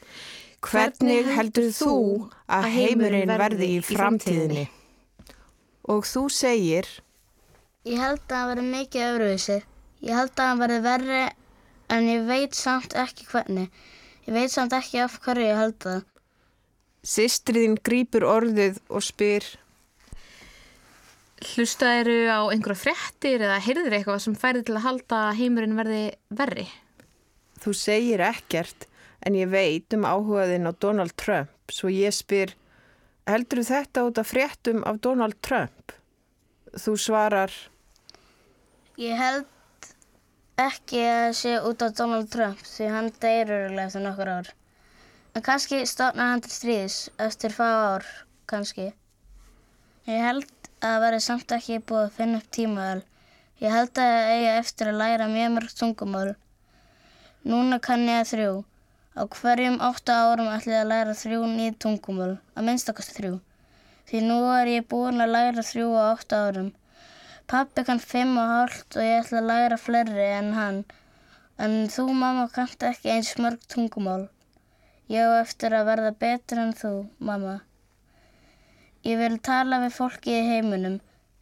[0.68, 1.96] hvernig heldur þú
[2.52, 4.68] að heimurinn verði í framtíðinni?
[5.88, 6.90] Og þú segir
[7.88, 9.56] Ég held að hann verði mikið öðruvísi.
[10.04, 11.20] Ég held að hann verði verri
[11.96, 13.70] en ég veit samt ekki hvernig.
[14.28, 16.02] Ég veit samt ekki af hverju ég held það.
[17.08, 19.48] Sistriðin grýpur orðið og spyr
[21.38, 26.02] Hlustaðiru á einhverja fréttir eða heyrðir eitthvað sem færi til að halda heimurinn verði
[26.34, 26.66] verri?
[27.62, 28.88] Þú segir ekkert
[29.24, 32.52] en ég veit um áhugaðinn á Donald Trump svo ég spyr
[33.30, 35.94] heldur þetta út af fréttum af Donald Trump?
[36.74, 37.54] Þú svarar
[38.98, 39.46] Ég held
[40.58, 44.48] ekki að sé út á Donald Trump því hann deyr öruglega eftir nokkur ár.
[45.38, 48.08] En kannski stofnar hann til stríðis eftir fá ár,
[48.50, 48.88] kannski.
[50.10, 53.04] Ég held að það verði samt ekki búið að finna upp tímaðal.
[53.62, 56.34] Ég held að ég eigi eftir að læra mjög mörg tungumál.
[57.54, 58.58] Núna kann ég að þrjú.
[59.14, 63.38] Á hverjum átta árum ætla ég að læra þrjú nýð tungumál, að minnstakast þrjú.
[64.10, 66.74] Því nú er ég búin að læra þrjú á átta árum.
[67.48, 70.80] Pappi kann fimm og hálft og ég ætla að læra fleiri en hann.
[71.64, 74.26] En þú, mamma, kannt ekki eins mörg tungumál.
[75.08, 76.92] Ég á eftir að verða betur en þú,
[77.24, 77.54] mamma.
[79.08, 80.98] Ég vil tala við fólki í heiminum.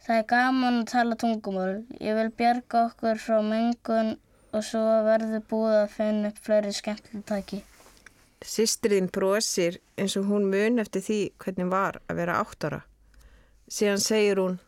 [0.06, 1.74] Það er gaman að tala tungumál.
[1.98, 4.12] Ég vil bjarga okkur frá mengun
[4.54, 7.64] og svo verður búið að finna upp fleiri skemmtiltæki.
[8.46, 12.80] Sistriðin brosir eins og hún mun eftir því hvernig var að vera áttara.
[13.66, 14.60] Síðan segir hún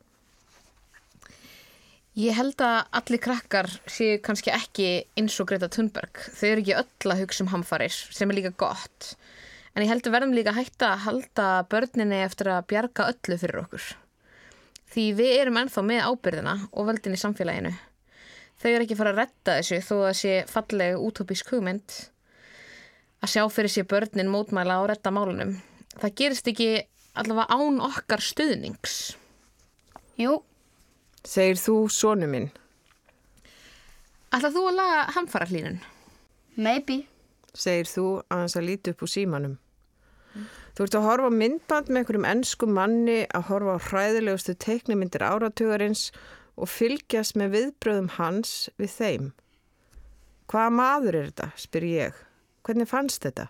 [2.18, 4.87] Ég held að allir krakkar séu kannski ekki
[5.20, 6.18] eins og Greta Thunberg.
[6.35, 9.12] Þau eru ekki öll að hugsa um hamfarir sem er líka gott.
[9.70, 13.61] En ég held að verðum líka hægt að halda börninni eftir að bjarga öllu fyrir
[13.61, 13.87] okkur.
[14.90, 17.72] Því við erum ennþá með ábyrðina og völdin í samfélaginu.
[18.59, 21.96] Þau eru ekki fara að retta þessu þó að sé falleg útópísk hugmynd.
[23.22, 25.54] Að sjá fyrir sér börnin mótmæla og retta málunum.
[25.94, 26.72] Það gerist ekki
[27.14, 28.98] allavega án okkar stuðnings.
[30.18, 30.40] Jú,
[31.26, 32.50] Segir þú, sonu minn?
[34.35, 35.81] Ætlað þú að laga hamfara hlínun?
[36.59, 37.07] maybe.
[37.54, 39.57] Segir þú að hans að líti upp úr símanum.
[40.76, 45.24] Þú ert að horfa á myndband með einhverjum ennskum manni að horfa á hræðilegustu teiknumyndir
[45.26, 46.09] áratugarins
[46.59, 49.31] og fylgjast með viðbröðum hans við þeim.
[50.48, 52.20] Hvaða maður er þetta, spyr ég.
[52.66, 53.48] Hvernig fannst þetta?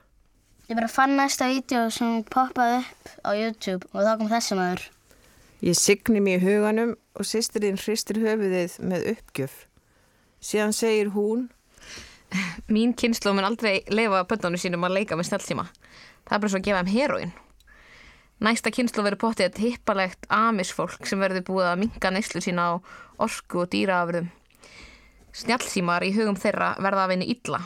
[0.68, 4.88] Ég bara fann næsta vídeo sem poppaði upp á YouTube og þá kom þessi maður.
[5.64, 9.64] Ég signi mér í huganum og sýstirinn hristir höfuðið með uppgjöf.
[10.38, 11.49] Síðan segir hún,
[12.68, 15.64] Mín kynnslóð mun aldrei leifa bönnunum sínum að leika með snjálftíma.
[16.29, 17.31] Það er bara svo að gefa þeim heroin.
[18.44, 22.73] Næsta kynnslóð verður pottið að hippalegt amisfólk sem verður búið að minga neyslu sína á
[23.25, 24.29] orku og dýraafrðum.
[25.38, 27.62] Snjálftímar í hugum þeirra verða að vinni illa.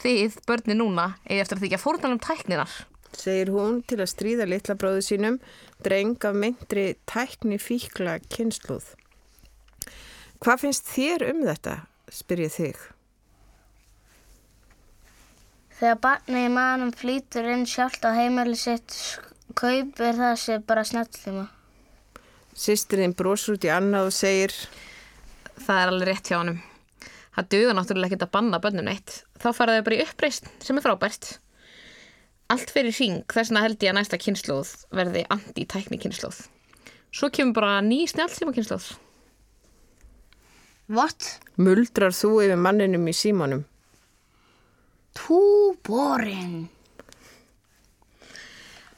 [0.00, 2.72] Þið, börni núna, eigi eftir að þykja fórnalum tækninar.
[3.16, 5.38] Segir hún til að stríða litla bróðu sínum,
[5.84, 8.92] dreng af myndri tækni fíkla kynnslóð.
[10.40, 11.76] Hvað finnst þér um þetta,
[12.10, 12.82] spyr ég þig.
[15.80, 18.96] Þegar barnið í manum flýtur inn sjálft á heimili sitt
[19.56, 21.48] kaupir það sér bara snjalltíma.
[22.56, 24.54] Sistirinn brosur út í annað og segir,
[25.60, 26.58] Það er alveg rétt hjá honum.
[27.36, 29.20] Það duður náttúrulega ekki að banna bönnum neitt.
[29.40, 31.28] Þá fara þau bara í uppreist sem er frábært.
[32.50, 36.40] Allt fyrir hring, þess vegna held ég að næsta kynnslóð verði anti-tækni kynnslóð.
[37.14, 38.88] Svo kemur bara ný snjálfsíma kynnslóð.
[40.90, 41.36] What?
[41.60, 43.62] muldrar þú yfir manninum í símanum.
[45.14, 46.66] Too boring.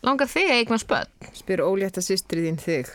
[0.02, 1.12] Langar þig að eignast börn?
[1.36, 2.88] spyr ólétta sýstriðin þig.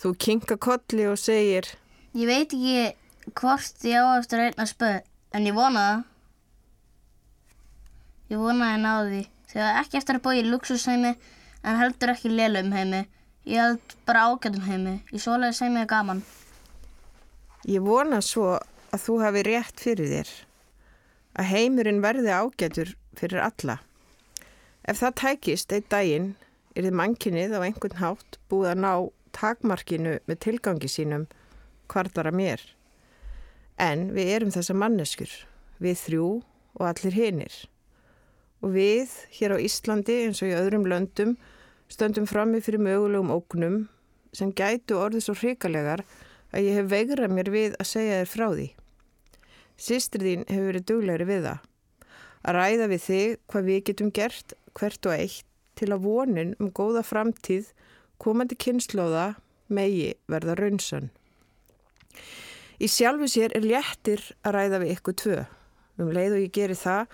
[0.00, 1.68] Þú kinka kolli og segir,
[2.16, 5.04] Ég veit ekki hvort ég á eftir einna spöð,
[5.36, 6.00] en ég vona það.
[8.32, 9.22] Ég vona að ég náði því.
[9.50, 11.14] Þegar ekki eftir að búa í luxusheimi,
[11.66, 13.04] en heldur ekki lélum heimi.
[13.48, 15.00] Ég held bara ágætum heimi.
[15.12, 16.22] Í svoleiðis heimi er gaman.
[17.68, 18.56] ég vona svo
[18.90, 20.30] að þú hafi rétt fyrir þér.
[21.38, 23.78] Að heimurinn verði ágætur fyrir alla.
[24.88, 26.28] Ef það tækist einn daginn
[26.74, 28.92] er þið mannkinnið á einhvern hátt búið að ná
[29.36, 31.26] takmarkinu með tilgangi sínum
[31.90, 32.62] hvartara mér.
[33.78, 35.30] En við erum þessa manneskur,
[35.78, 36.30] við þrjú
[36.78, 37.54] og allir hinir.
[38.60, 41.36] Og við hér á Íslandi eins og í öðrum löndum
[41.90, 43.78] stöndum frammi fyrir mögulegum ógnum
[44.36, 46.04] sem gætu orðið svo hrikalegar
[46.54, 48.68] að ég hef veigrað mér við að segja þér frá því.
[49.80, 51.62] Sistri þín hefur verið duglegri við það.
[52.40, 55.46] Að ræða við þig hvað við getum gert hvert og eitt
[55.78, 57.70] til að vonin um góða framtíð
[58.20, 59.32] komandi kynnslóða
[59.72, 61.08] megi verða raunsönn.
[62.80, 65.40] Í sjálfu sér er léttir að ræða við ykkur tvö.
[66.00, 67.10] Um leið og ég geri það,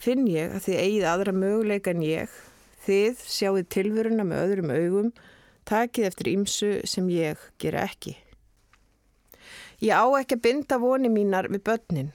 [0.00, 2.40] finn ég að þið eigið aðra möguleika en ég.
[2.86, 5.12] Þið sjáuð tilvöruna með öðrum augum,
[5.68, 8.16] takið eftir ímsu sem ég gera ekki.
[9.80, 12.10] Ég á ekki að binda voni mínar við börnin.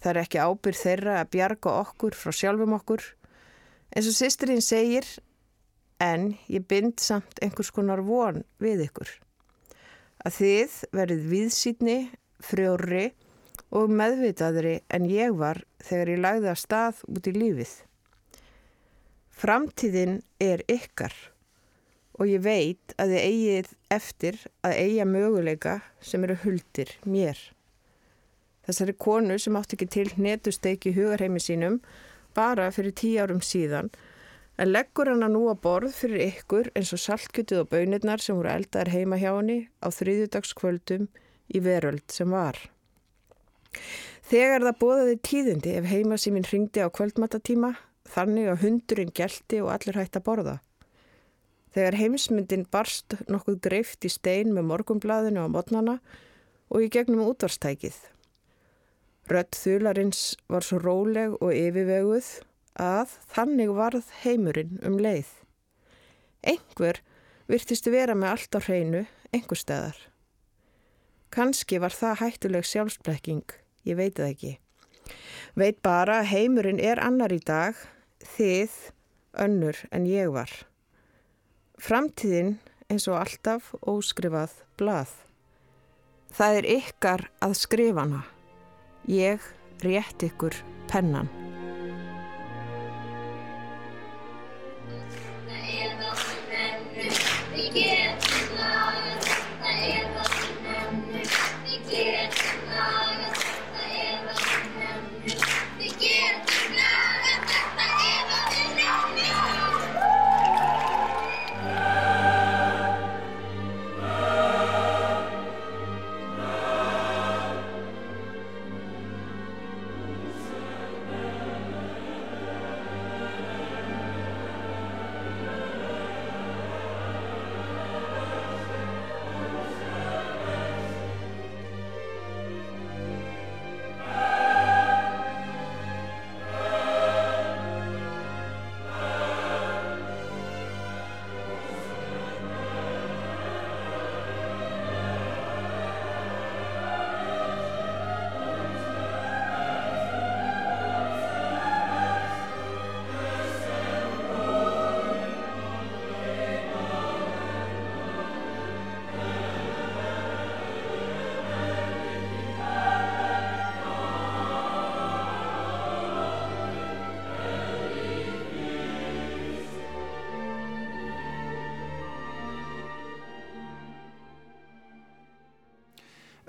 [0.00, 3.04] Það er ekki ábyrð þeirra að bjarga okkur frá sjálfum okkur.
[3.92, 5.06] En svo sýsturinn segir,
[6.00, 9.10] en ég bind samt einhvers konar von við ykkur.
[10.24, 11.98] Að þið verið viðsýtni,
[12.42, 13.10] frjóri
[13.72, 17.72] og meðvitaðri en ég var þegar ég lagði að stað út í lífið.
[19.42, 21.14] Framtíðin er ykkar
[22.20, 27.38] og ég veit að þið eigið eftir að eiga möguleika sem eru huldir mér.
[28.68, 31.80] Þessari konu sem átt ekki til hnetusteiki hugarheimi sínum
[32.36, 33.90] bara fyrir tíu árum síðan
[34.60, 38.52] en leggur hana nú að borð fyrir ykkur eins og saltkjötuð og bönirnar sem voru
[38.52, 41.08] eldar heima hjá henni á þriðjudagskvöldum
[41.56, 42.60] í veröld sem var.
[44.30, 47.74] Þegar það bóðaði tíðindi ef heima sem minn ringdi á kvöldmattatíma
[48.12, 50.56] þannig að hundurinn gelti og allir hægt að borða.
[51.72, 55.98] Þegar heimsmyndin barst nokkuð greift í stein með morgumblaðinu á modnana
[56.72, 57.96] og í gegnum útvarstækið.
[59.32, 62.28] Rött þularins var svo róleg og yfirveguð
[62.80, 65.28] að þannig varð heimurinn um leið.
[66.42, 67.00] Engver
[67.48, 69.98] virtistu vera með allt á hreinu, einhver staðar.
[71.32, 73.44] Kanski var það hættuleg sjálfsblekking,
[73.88, 74.52] ég veit það ekki.
[75.58, 77.76] Veit bara heimurinn er annar í dag,
[78.36, 78.76] þið
[79.44, 80.50] önnur en ég var.
[81.82, 82.56] Framtíðin
[82.92, 85.12] eins og alltaf óskrifað blað.
[86.32, 88.22] Það er ykkar að skrifana.
[89.10, 89.44] Ég
[89.82, 90.56] rétt ykkur
[90.88, 91.28] pennan.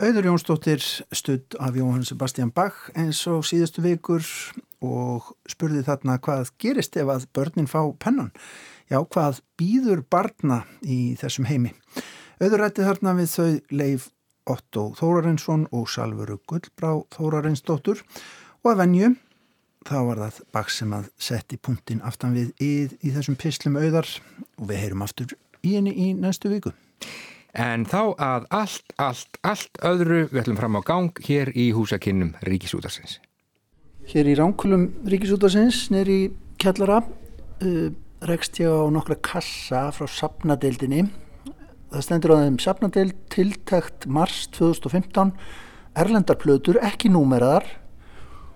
[0.03, 0.81] Auður Jónsdóttir
[1.15, 4.25] studd af Jóhann Sebastian Bach eins og síðustu vikur
[4.83, 8.33] og spurði þarna hvað gerist ef að börnin fá pennan.
[8.91, 11.71] Já, hvað býður barna í þessum heimi.
[12.43, 13.47] Auður rætti þarna við þau
[13.79, 14.11] Leif
[14.43, 18.03] Otto Þórarinsson og Salvuru Gullbrá Þórarinsdóttur
[18.59, 19.15] og að venju
[19.87, 24.17] þá var það Bach sem að setti punktin aftan við íð í þessum pislum auðar
[24.59, 26.75] og við heyrum aftur í henni í næstu viku.
[27.53, 32.31] En þá að allt, allt, allt öðru við ætlum fram á gang hér í húsakinnum
[32.41, 33.19] Ríkisútarsins.
[34.09, 37.93] Hér í ránkulum Ríkisútarsins nýri kjallara uh,
[38.25, 41.05] rekst ég á nokkra kassa frá sapnadeildinni.
[41.93, 45.35] Það stendur á þeim sapnadeild tiltækt mars 2015
[45.93, 47.69] erlendarplötur ekki númeraðar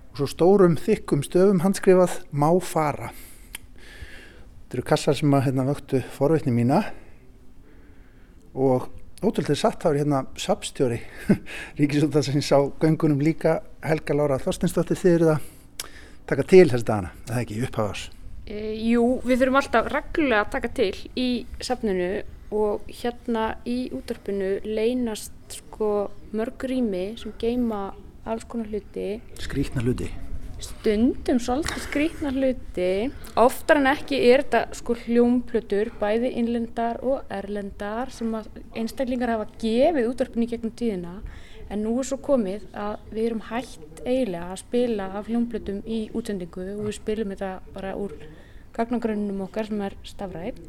[0.10, 3.14] og svo stórum þykkum stöfum handskrifað má fara.
[4.66, 6.88] Þetta eru kassar sem að hérna, vöktu forveitni mína
[8.58, 8.90] og
[9.22, 11.00] ótrúlega satt þá er hérna sapstjóri
[11.80, 13.62] Ríkisútarsins á göngunum líka.
[13.86, 15.50] Helga Lára Þorsteinsdóttir þið eru að
[16.28, 18.08] taka til þess dagana, það er ekki upphafas
[18.48, 21.28] E, jú, við þurfum alltaf reglulega að taka til í
[21.60, 22.12] safninu
[22.56, 25.90] og hérna í útarpinu leynast sko
[26.32, 27.90] mörg rými sem geima
[28.24, 29.18] alls konar hluti.
[29.44, 30.08] Skrýtna hluti
[30.68, 32.92] stundum svolítið skrýtna hluti.
[33.40, 38.34] Oftar en ekki er þetta sko hljómplötur bæði innlendar og erlendar sem
[38.76, 41.18] einstaklingar hafa gefið útvarpinu gegnum tíðina.
[41.68, 46.04] En nú er svo komið að við erum hægt eiginlega að spila af hljómblutum í
[46.16, 48.16] útsendingu og við spilum þetta bara úr
[48.78, 50.62] gagnagrönnum okkar sem er stafræð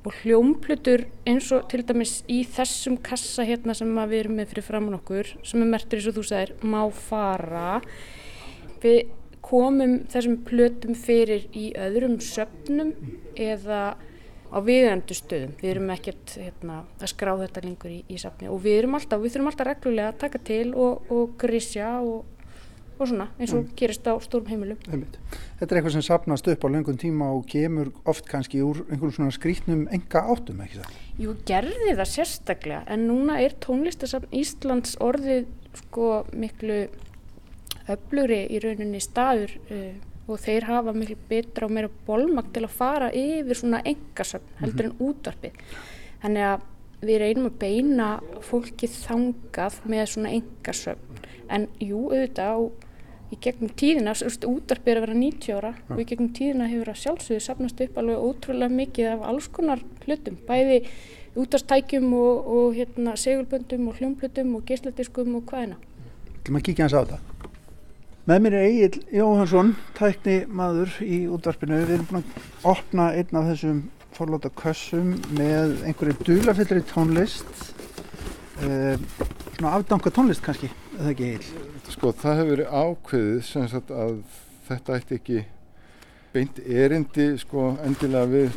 [0.00, 4.64] og hljómplutur eins og til dæmis í þessum kassa hérna sem við erum með fyrir
[4.64, 7.80] framann okkur sem er mertur eins og þú sagðir má fara
[8.82, 9.00] við
[9.44, 12.92] komum þessum plötum fyrir í öðrum söfnum
[13.38, 13.96] eða
[14.50, 15.54] á viðendu stöðum.
[15.60, 19.22] Við erum ekkert hérna, að skrá þetta lengur í, í safni og við erum alltaf,
[19.22, 22.24] við þurfum alltaf reglulega að taka til og, og grísja og,
[22.98, 24.80] og svona eins og gerist á stórum heimilum.
[24.82, 29.16] Þetta er eitthvað sem sapnast upp á lengum tíma og kemur oft kannski úr einhverjum
[29.20, 30.98] svona skrítnum enga áttum, ekki það?
[31.20, 35.46] Jú, gerði það sérstaklega en núna er tónlistasafn Íslands orðið
[35.84, 36.88] sko miklu
[37.88, 39.94] öflugri í rauninni staður uh,
[40.30, 44.90] og þeir hafa miklu betra og meira bólmagt til að fara yfir svona engasöfn heldur
[44.90, 45.64] en útvarpið.
[46.22, 46.68] Þannig að
[47.00, 48.10] við reynum að beina
[48.44, 51.26] fólkið þangað með svona engasöfn.
[51.50, 52.58] En jú, auðvitað á
[53.30, 57.00] í gegnum tíðina, útvarpið er að vera 90 ára og í gegnum tíðina hefur að
[57.04, 60.80] sjálfsögðu sapnast upp alveg ótrúlega mikið af alls konar hlutum, bæði
[61.38, 65.78] útvarstækjum og, og hérna, segulböndum og hljómblutum og geisladiskum og hvaðina.
[66.42, 67.29] Þú maður kíkja hans á þetta.
[68.28, 71.78] Með mér er Egil Jóhansson, tækni maður í útvarpinu.
[71.86, 73.78] Við erum búin að opna einn af þessum
[74.16, 77.64] forlóta kössum með einhverju dulafyllri tónlist.
[78.60, 79.00] Uh,
[79.54, 80.68] svona afdanga tónlist kannski,
[80.98, 81.64] eða ekki Egil?
[81.90, 84.20] Sko það hefur verið ákveðið sem sagt að
[84.68, 85.38] þetta ætti ekki
[86.34, 88.52] beint erindi sko endilega við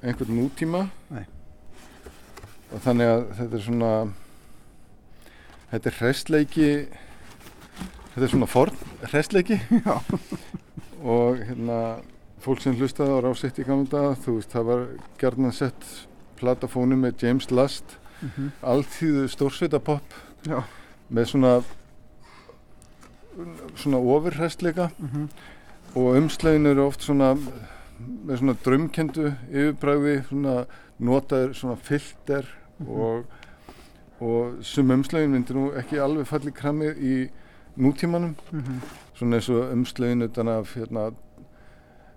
[0.00, 0.80] einhvern nútíma
[1.12, 1.22] Nei.
[2.72, 3.92] og þannig að þetta er svona
[5.70, 6.72] þetta er hræstleiki
[8.14, 9.60] þetta er svona forn hræstleiki
[11.14, 11.80] og hérna
[12.40, 14.86] fólk sem hlustaði á rásitt í gamla þú veist það var
[15.20, 15.88] gerðan sett
[16.40, 18.50] platafónu með James Last Mm -hmm.
[18.62, 20.02] alltíðu stórsveita pop
[20.44, 20.62] Já.
[21.10, 21.62] með svona
[23.74, 25.28] svona ofurhræstleika Mm -hmm.
[25.96, 27.36] og umslegin eru oft svona
[28.26, 30.64] með svona drömkendu yfirbræði svona
[30.98, 32.44] notaður svona filter
[32.88, 33.24] og,
[34.20, 37.30] og sum umslegin myndir nú ekki alveg falli krami í
[37.78, 38.80] nútímanum Mhm.
[39.14, 41.12] svona eins og umslegin utan af hérna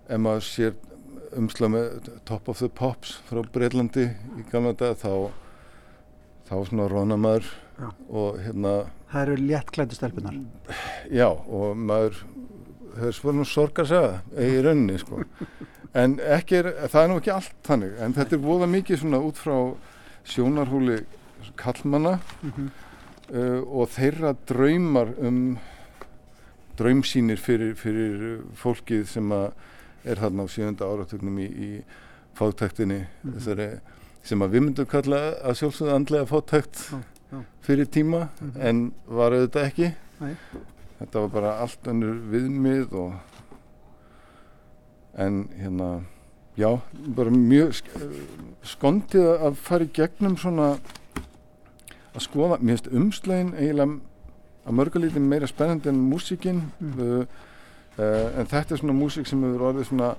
[0.09, 0.73] ef maður sér
[1.37, 4.05] umslag með Top of the Pops frá Breitlandi
[4.37, 5.31] í gamla dag þá
[6.49, 7.45] þá svona róna maður
[7.79, 7.89] Já.
[8.09, 10.33] og hérna Það eru léttklædu stelpunar.
[11.11, 12.15] Já, og maður
[12.95, 15.23] það er svona sorgar segja í rauninni sko.
[15.93, 19.19] en ekki er, það er nú ekki allt þannig en þetta er voða mikið svona
[19.21, 19.75] út frá
[20.25, 21.03] sjónarhúli
[21.57, 22.69] kallmanna Mm -hmm.
[23.33, 25.57] Uh, og þeirra draumar um
[26.77, 31.71] draumsýnir fyrir, fyrir fólkið sem er þarna á sjönda áratugnum í, í
[32.37, 33.33] fátæktinni Mhm.
[33.37, 33.67] þessari,
[34.23, 36.97] sem að við myndum kalla að sjálfsögðu andlega fátækt Já,
[37.31, 37.43] já.
[37.61, 38.61] fyrir tíma Mhm.
[38.61, 40.35] en var auðvitað ekki Nei.
[40.99, 43.13] þetta var bara allt önnur viðmið og
[45.15, 46.03] en hérna
[46.57, 46.79] já,
[47.15, 47.85] bara mjög sk
[48.63, 50.77] skondið að fara í gegnum svona
[52.13, 53.99] að skoða, mér finnst umslegin eiginlega
[54.63, 56.99] að mörgulíti meira spennandi en músíkin Mm.
[56.99, 57.25] uh,
[57.97, 60.13] uh, en þetta er svona músík sem hefur orðið svona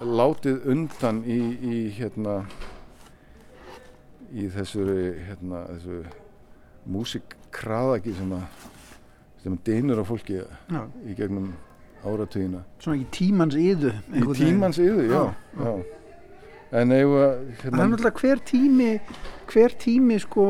[0.00, 2.44] látið undan í, í hérna
[4.34, 4.84] í þessu
[5.28, 6.00] hérna, þessu
[6.90, 8.64] músíkkraðaki sem að
[9.44, 10.80] sem dynur á fólki Já.
[11.06, 11.50] í gegnum
[12.04, 13.92] áratugina Svona í tímans yðu.
[14.12, 15.22] í tímans yðu, já,
[15.60, 15.74] já.
[16.80, 18.90] en að Það er hérna, náttúrulega hver tími,
[19.52, 20.46] hver tími sko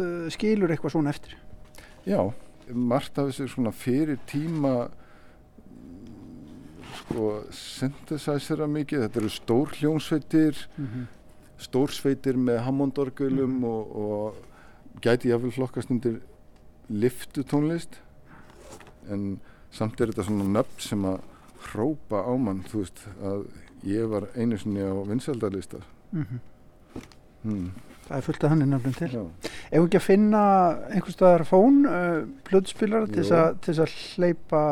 [0.00, 1.36] uh, skilur eitthvað svona eftir.
[2.06, 2.20] já,
[2.72, 4.88] margt af þessu svona fyrir tíma
[6.98, 11.06] sko synthesizera mikið, þetta eru stór hljónsveitir Mm -hmm.
[11.58, 14.34] stórsveitir með hammondorgulum og, og
[15.02, 16.20] gæti jáfnvel flokkast undir
[16.88, 17.98] liftu tónlist
[19.10, 19.40] en
[19.70, 21.20] samt er þetta svona nöfn sem að
[21.72, 23.46] hrópa á mann þú veist að
[23.84, 25.82] ég var einu sinni á vinsældarlistar
[26.12, 26.40] Mhm.
[27.42, 27.70] hmm.
[28.08, 29.08] Það er fullt af hann nefnum til.
[29.12, 29.22] Já.
[29.70, 30.42] Ef ekki að finna
[30.88, 34.62] einhvers staðar fón, uh, plötuspilara til þess að- til þess að hleypa,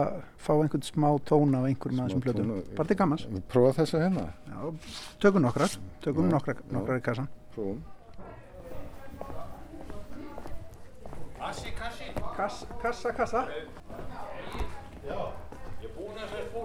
[0.40, 2.46] fá einhvern smá tóna á einhverjum af þessum plötum.
[2.46, 2.76] tóna.
[2.76, 3.26] Bara til gammans.
[3.26, 4.72] Við prófa þessa hérna Já,
[5.20, 7.28] tökum nokkrar, tökum Já, nokkrar, nokkrar í kassan.
[7.54, 7.82] prófum
[12.36, 13.46] Kassa, kassa, kassa.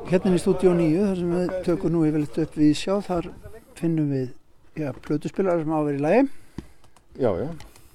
[0.09, 3.27] Hérna í stúdíu 9, þar sem við tökum nú yfirleitt upp við sjá, þar
[3.79, 4.31] finnum við
[4.79, 6.23] já, plötuspilara sem á að vera í lagi.
[7.19, 7.49] Já, já,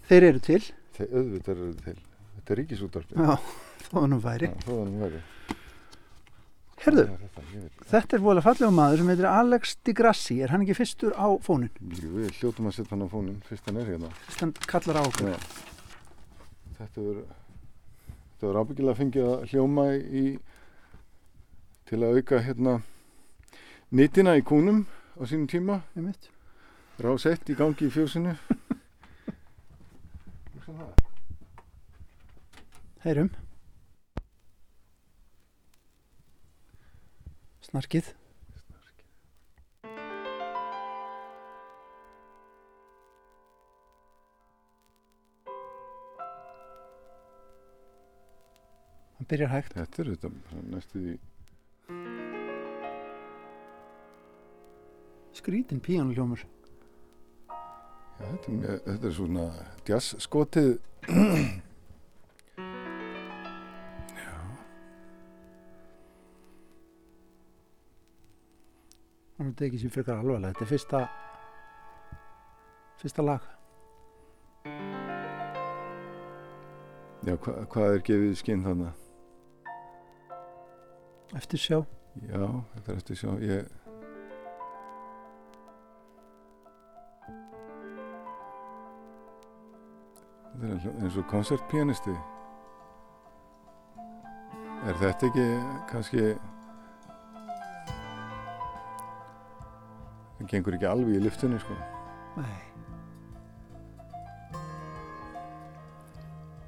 [0.09, 0.61] Þeir eru til.
[0.97, 1.97] þeir auðvitað eru til
[2.37, 3.39] þetta er ríkisúttarpi Já,
[3.89, 4.51] þó hann væri.
[4.65, 5.23] þó það nú væri
[6.87, 7.43] Herðu, er þetta?
[7.57, 10.37] Ég þetta er vola fallega maður sem heitir Alex Di Grassi.
[10.45, 11.71] Er hann ekki fyrstur á fónin?
[11.81, 15.01] Jú, við hljótum að setja hann á fónin fyrst hann er hérna Fyrst hann kallar
[15.01, 15.33] á okkur.
[15.33, 15.39] Já.
[16.77, 20.27] Þetta verður ábyggilega að hljóma í
[21.89, 22.77] til að auka hérna
[23.97, 24.85] nýtina í kúnum
[25.17, 25.81] á sínum tíma
[27.01, 28.37] rás eitt í gangi í fjósinu
[33.07, 33.29] Heyrum.
[37.63, 38.09] Snarkið.
[49.15, 49.77] Hann byrjar hægt.
[49.77, 50.31] Þetta er þetta
[50.73, 51.15] næstu því
[55.37, 56.43] Skrítin píanuljómur.
[57.47, 59.47] Já, þetta, er, þetta er svona
[59.87, 60.19] jazz
[69.47, 70.53] skotið Hann tekið sér frekar alvarlega.
[70.53, 71.09] Þetta er fyrsta
[72.99, 73.41] fyrsta lag.
[77.27, 78.93] Já, hva, hvað er gefið í skinn þannig?
[81.37, 81.79] Eftir sjá.
[82.27, 82.43] Já,
[82.75, 83.67] þetta er eftir sjá ég
[90.57, 92.15] Þetta er eins og koncertpianisti
[94.87, 95.49] Er þetta ekki
[95.91, 96.23] kannski
[100.47, 101.75] Það gengur ekki alveg í lyftunni sko
[102.37, 102.57] Nei.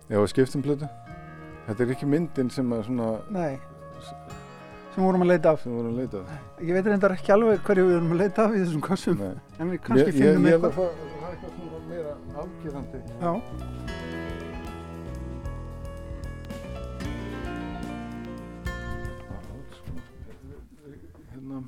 [0.08, 0.88] Já, skiptum plötu
[1.68, 3.58] Þetta er ekki myndin sem að svona Nei.
[4.94, 5.60] Sem vorum að leita af.
[5.62, 6.30] sem vorum að leita af.
[6.64, 9.20] Ég veit reyndar ekki alveg hverju við erum að leita af í þessum kossum.
[9.20, 9.34] Nei.
[9.60, 10.72] En við kannski Ég- finnum ég, eitthvað.
[10.72, 13.32] Ég er að fá eitthvað svona meira afgerandi Já.
[21.32, 21.62] Hérna,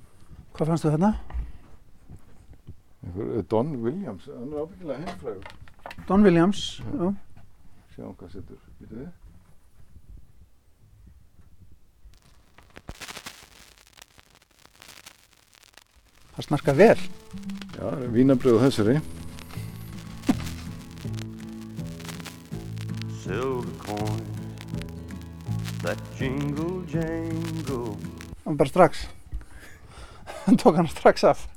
[0.57, 1.11] Hvað fannstu þarna?
[3.51, 5.43] Don Williams, hann er ábyggilega heimfrægur.
[6.09, 6.83] Don Williams.
[6.87, 7.15] Já.
[7.95, 9.09] Sjáum hvað setur, býtu við.
[16.37, 17.01] Það snarkar vel.
[17.75, 19.01] Já, það er vínabröð þessari.
[23.31, 24.27] silver coin
[25.83, 27.97] that jingle jangle
[28.45, 29.09] Hann bara strax.
[30.45, 31.50] Hann tók hann strax af.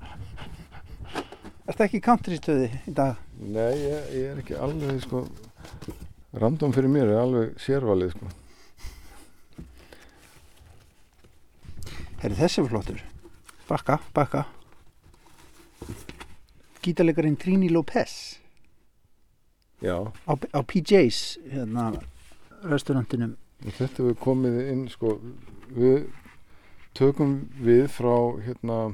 [1.73, 3.17] Ertu ekki í country stöði í dag?
[3.41, 5.23] Nei, ég, ég er ekki alveg, sko,
[6.37, 8.29] random fyrir mér er alveg sérvalið, sko.
[12.21, 13.01] Herri þessi var flottur.
[13.65, 14.45] Bakka, bakka.
[16.85, 18.37] Gítarleikarinn Trini Lopez
[19.81, 19.97] Já,
[20.29, 21.89] á, á PJ's hérna
[22.69, 23.33] restaurantinum.
[23.65, 25.17] og þetta við komið inn, sko,
[25.73, 26.05] við
[26.93, 28.13] tökum við frá,
[28.45, 28.93] hérna,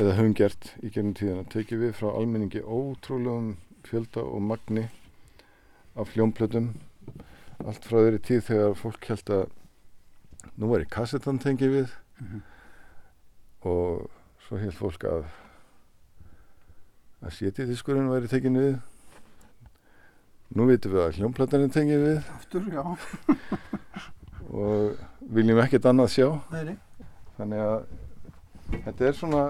[0.00, 3.50] eða höfum gert í gernum tíðina, tekið við frá almenningi ótrúlegum
[3.86, 4.86] fjölda og magni
[5.98, 6.70] af hljómplötum
[7.60, 9.44] allt frá þeirri tíð þegar fólk held að
[10.60, 12.40] nú er í kassetan tengið við Mhm.
[13.64, 14.10] og
[14.44, 15.22] svo held fólk að
[17.24, 18.74] að sétidiskurinn væri tekin við
[20.56, 22.84] nú vitum við að hljómplatan er tengið við Aftur, já.
[24.60, 25.00] og
[25.32, 26.76] viljum ekkert annað sjá nei.
[27.38, 27.78] þannig að
[28.84, 29.42] þetta er svona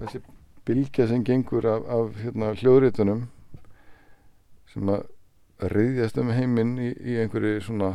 [0.00, 0.22] þessi
[0.68, 3.26] bylgja sem gengur af, af hérna, hljóðritunum
[4.72, 5.06] sem að
[5.74, 7.94] reyðjast um heiminn í, í einhverju svona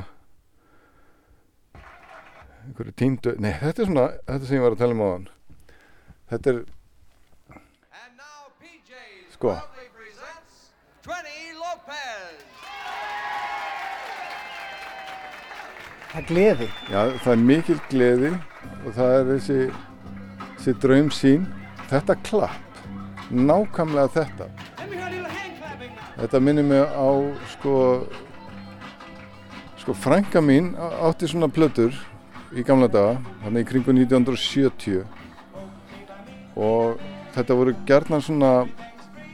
[2.66, 5.30] einhverju tíndu nei þetta er svona, þetta sem ég var að tala um á hann
[6.34, 6.64] þetta er
[9.36, 9.56] sko.
[16.16, 16.68] Það er gleði.
[16.88, 18.32] Já, það er mikil gleði
[18.86, 19.58] og það er þessi,
[20.54, 21.48] þessi draum sín.
[21.90, 22.80] Þetta klapp,
[23.30, 24.48] nákvæmlega þetta.
[26.16, 27.10] Þetta minnir mig á,
[27.54, 27.74] sko,
[29.82, 31.94] sko frænka mín átti svona plötur
[32.56, 35.04] í gamla daga, þannig í kringu 1970
[36.56, 37.04] og
[37.36, 38.52] þetta voru gerðnan svona,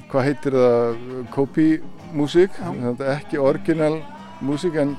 [0.09, 0.99] hvað heitir það,
[1.35, 3.95] kópímúsík, þetta er ekki orginal
[4.41, 4.97] músík en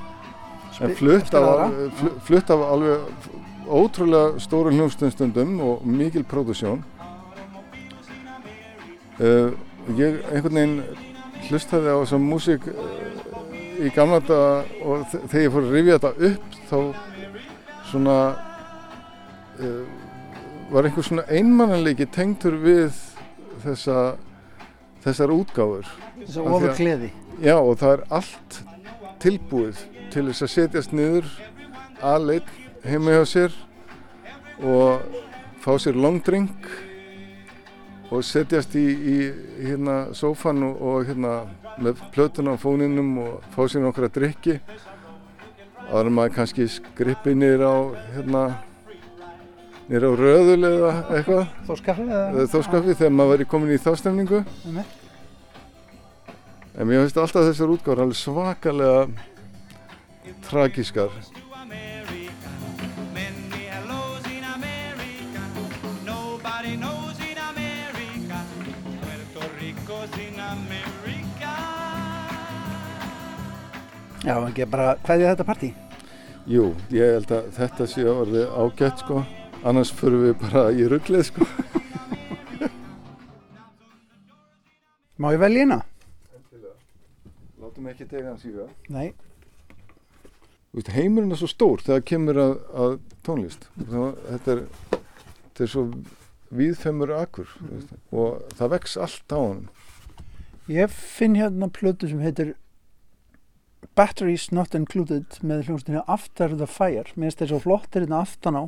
[0.81, 1.71] en flutt af,
[2.25, 2.99] flutt af alveg
[3.69, 6.81] ótrúlega stóru hljómsstundum og mikil pródusjón
[9.19, 9.51] uh,
[9.97, 10.77] ég einhvern veginn
[11.49, 12.83] hlustaði á þessa músík uh,
[13.83, 16.77] í gamla daga og þe- þegar ég fór að rifja þetta upp þá
[17.91, 18.17] svona
[19.59, 19.83] uh,
[20.73, 22.93] var einhver svona einmannanleiki tengtur við
[23.63, 23.97] þessa
[25.03, 25.89] þessar útgáfur
[26.23, 27.09] Þessa Af því að- ofurgleði.
[27.43, 28.59] Já og það er allt
[29.23, 29.81] tilbúið
[30.13, 31.27] til þess að setjast niður
[32.03, 32.49] aðleitt
[32.87, 33.55] heima hjá sér
[34.63, 35.01] og
[35.63, 36.67] fá sér long drink
[38.13, 39.17] og setjast í, í
[39.65, 41.33] hérna sófan og, og hérna
[41.81, 44.59] með plötuna á fóninum og fá sér nokkra drikki
[45.93, 47.75] en maður kannski skrippi nýr á
[48.13, 48.43] hérna
[49.89, 52.47] nýr á röðul eða eitthvað Þórskaffi eða?
[52.53, 54.99] Þórskaffi þegar maður væri komin í þá stemningu Einmitt.
[56.77, 59.07] en mér finnst alltaf þessar útgáður alveg svakalega
[60.45, 61.11] tragískar
[74.23, 75.69] Já, ekki bara hvaðið þetta partí?
[76.47, 79.17] Jú, ég held að þetta sé orðið ágætt sko.
[79.67, 81.47] Annars fyrir við bara í rugglið sko.
[85.19, 85.79] Má ég velja eina?
[87.59, 89.11] Látum ekki dega hans í það Nei.
[90.71, 92.95] Veist, heimurinn er svo stór þegar kemur að, að
[93.27, 93.67] tónlist.
[93.77, 94.59] Það, þetta, er,
[95.43, 95.83] þetta er svo
[96.63, 99.63] víðfemur akkur veist, og það vex allt á hann
[100.71, 102.55] Ég finn hérna plötu sem heitir
[103.95, 107.05] Batteries Not Included með hljómsdýrni After the Fire.
[107.13, 108.63] Mér finnst þetta svo flottir hérna aftan á.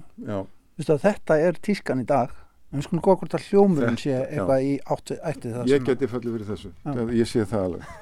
[0.82, 2.34] Þetta er tískan í dag.
[2.72, 4.68] En við skulum góða hvort að hljómurinn sé eitthvað já.
[4.68, 6.90] í áttu ætti það Ég geti fallið fyrir þessu, Já.
[6.90, 7.94] það, ég sé það alveg.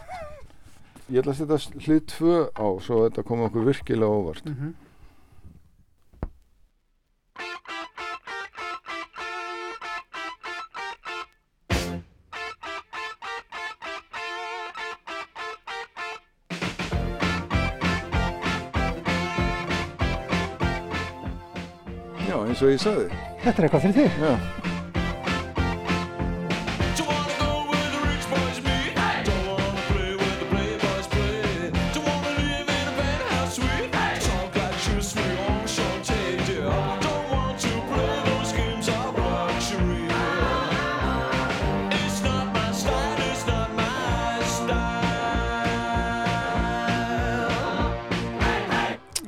[1.14, 4.48] Ég ætla að setja hlið tvö á svo að þetta koma okkur virkilega óvart.
[4.50, 4.72] Mhm.
[4.74, 4.83] Já,
[22.74, 23.24] og ég sagði.
[23.44, 24.12] Þetta er eitthvað fyrir þig.
[24.24, 24.34] Já.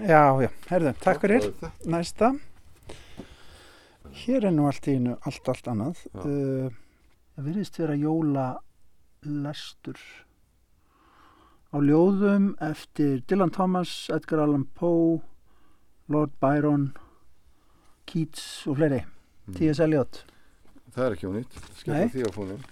[0.05, 1.47] Já, já, herðu, takk fyrir.
[1.89, 2.29] Næsta
[4.26, 6.01] Hér er nú allt í einu allt, allt annað.
[6.17, 6.69] Uh,
[7.36, 8.43] Það virðist vera jóla
[9.28, 9.97] lestur
[11.76, 15.17] á ljóðum eftir Dylan Thomas, Edgar Allan Poe
[16.07, 16.93] Lord Byron
[18.07, 19.01] Keats og fleiri.
[19.57, 19.82] T.S.
[19.84, 20.21] Eliot.
[20.95, 21.59] Það er ekki ónýtt,
[21.91, 22.05] Nei.
[22.13, 22.63] því á fónin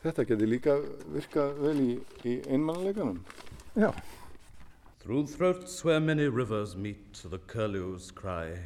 [0.00, 0.76] Þetta geti líka
[1.12, 1.90] virkað vel í,
[2.24, 3.18] í einmannleikanum
[3.74, 3.90] Já
[5.00, 8.58] Through throats where many rivers meet, the curlews cry.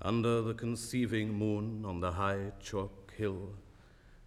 [0.00, 3.50] Under the conceiving moon on the high chalk hill.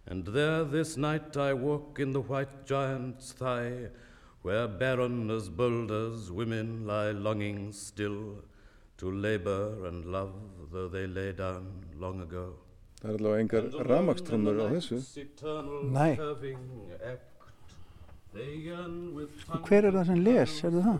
[0.06, 3.88] And there this night I walk in the white giant's thigh,
[4.42, 8.44] where barren as boulders women lie longing still
[8.98, 10.34] to labor and love,
[10.70, 12.54] though they lay down long ago.
[13.02, 14.96] Það er allavega engar ramakströmmur á þessu
[15.90, 16.14] Nei.
[18.34, 20.98] Og hver er það sem les, er það?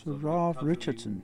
[0.00, 1.22] Sir Ralph Richardson.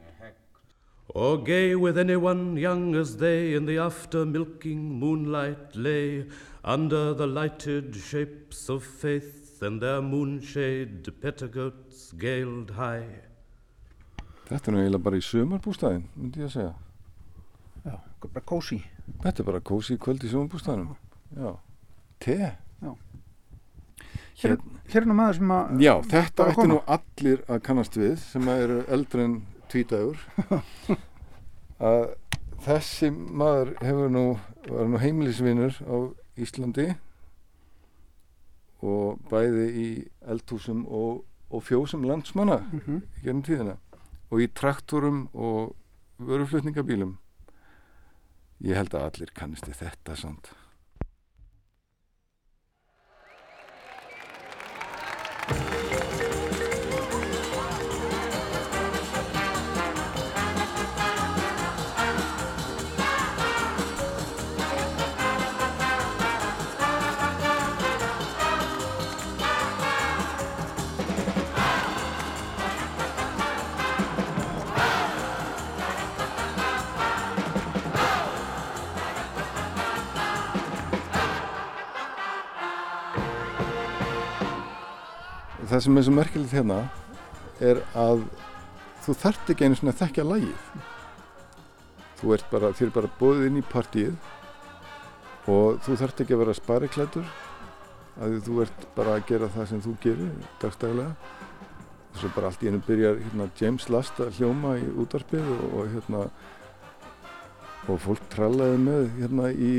[1.15, 6.27] Or gay with anyone young as they in the after milking moonlight lay
[6.65, 13.21] under the lighted shapes of faith and their moonshade petticoats galed high.
[14.49, 16.73] Þetta er nú eiginlega bara í sumarbústæðin, myndi ég að segja.
[17.83, 18.79] Já, bara kósi
[19.23, 20.93] Þetta er bara kósi kvöld í sumarbústæðinum
[21.35, 21.53] Já,
[22.23, 22.39] te
[24.43, 24.57] Hér,
[24.91, 28.49] hér er nú maður sem að Já, þetta ætti nú allir að kannast við sem
[28.51, 29.35] eru eldri en
[29.71, 30.19] tvítagur
[31.93, 32.07] að
[32.65, 34.25] þessi maður hefur nú,
[34.67, 35.97] var nú heimilisvinur á
[36.43, 36.89] Íslandi
[38.83, 39.87] og bæði í
[40.33, 43.03] eldhúsum og, og fjósum landsmanna Mhm.
[43.21, 43.77] í gennum tíðina
[44.33, 45.75] og í traktorum og
[46.23, 47.17] vöruflutningabílum.
[48.63, 50.51] Ég held að allir kannist þetta samt
[85.73, 86.79] það sem er svo merkilegt hérna
[87.65, 88.27] er að
[89.07, 90.67] þú þarft ekki einu svona að þekkja lagið.
[92.19, 96.43] Þú ert bara, þér er bara bóðið inn í partíið og þú þarft ekki að
[96.43, 97.33] vera spariklættur
[98.21, 101.41] að þú ert bara að gera það sem þú gerir dagstæðilega
[102.13, 105.67] og svo bara allt í einu byrjar hérna, James Last að hljóma í útarpið og,
[105.73, 106.23] og hérna
[107.89, 109.75] og fólk trallaði með hérna í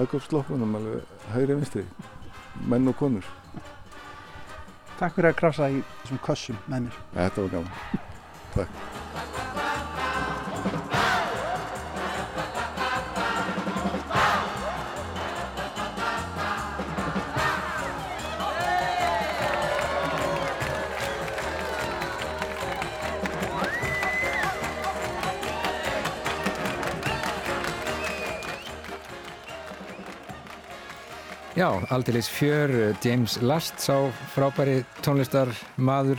[0.00, 1.86] hagkópsloppunum alveg hægri vinstri
[2.66, 3.34] menn og konur
[4.96, 7.02] Takk fyrir að krasa í þessum kössum með mér.
[7.16, 8.06] Þetta var gaman.
[8.54, 9.05] Takk.
[31.56, 36.18] Já, aldeilis fjör, eh, James Last sá frábæri tónlistar maður,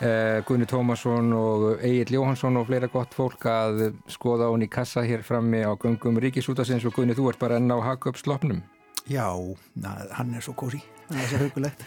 [0.00, 5.00] eh, Gunni Tómasson og Egil Jóhansson og fleira gott fólk að skoða hún í kassa
[5.00, 8.62] hér frammi á göngum Ríkisútasins og Gunni, þú ert bara enn á haka upp slopnum.
[9.08, 9.32] Já,
[9.74, 11.80] na, hann er svo kósi, það er svo hugulegt.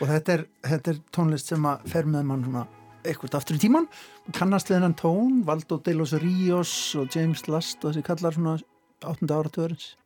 [0.00, 2.66] Og þetta er, þetta er tónlist sem að fer með mann svona
[3.04, 3.86] eitthvað aftur í tíman,
[4.32, 8.58] kannast við hennan tón, Valdo de los Ríos og James Last og þessi kallar svona
[9.04, 9.28] 8.
[9.28, 9.96] áratugurins.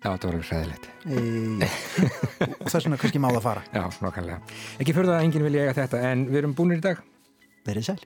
[0.00, 0.86] Já, þetta var alveg hræðilegt.
[1.04, 1.66] E,
[2.62, 3.64] og þess vegna kannski má það fara.
[3.74, 4.56] Já, nokkanlega.
[4.80, 7.02] Ekki fyrir það að enginn vilja eiga þetta, en við erum búinir í dag.
[7.68, 7.98] Verið sæl.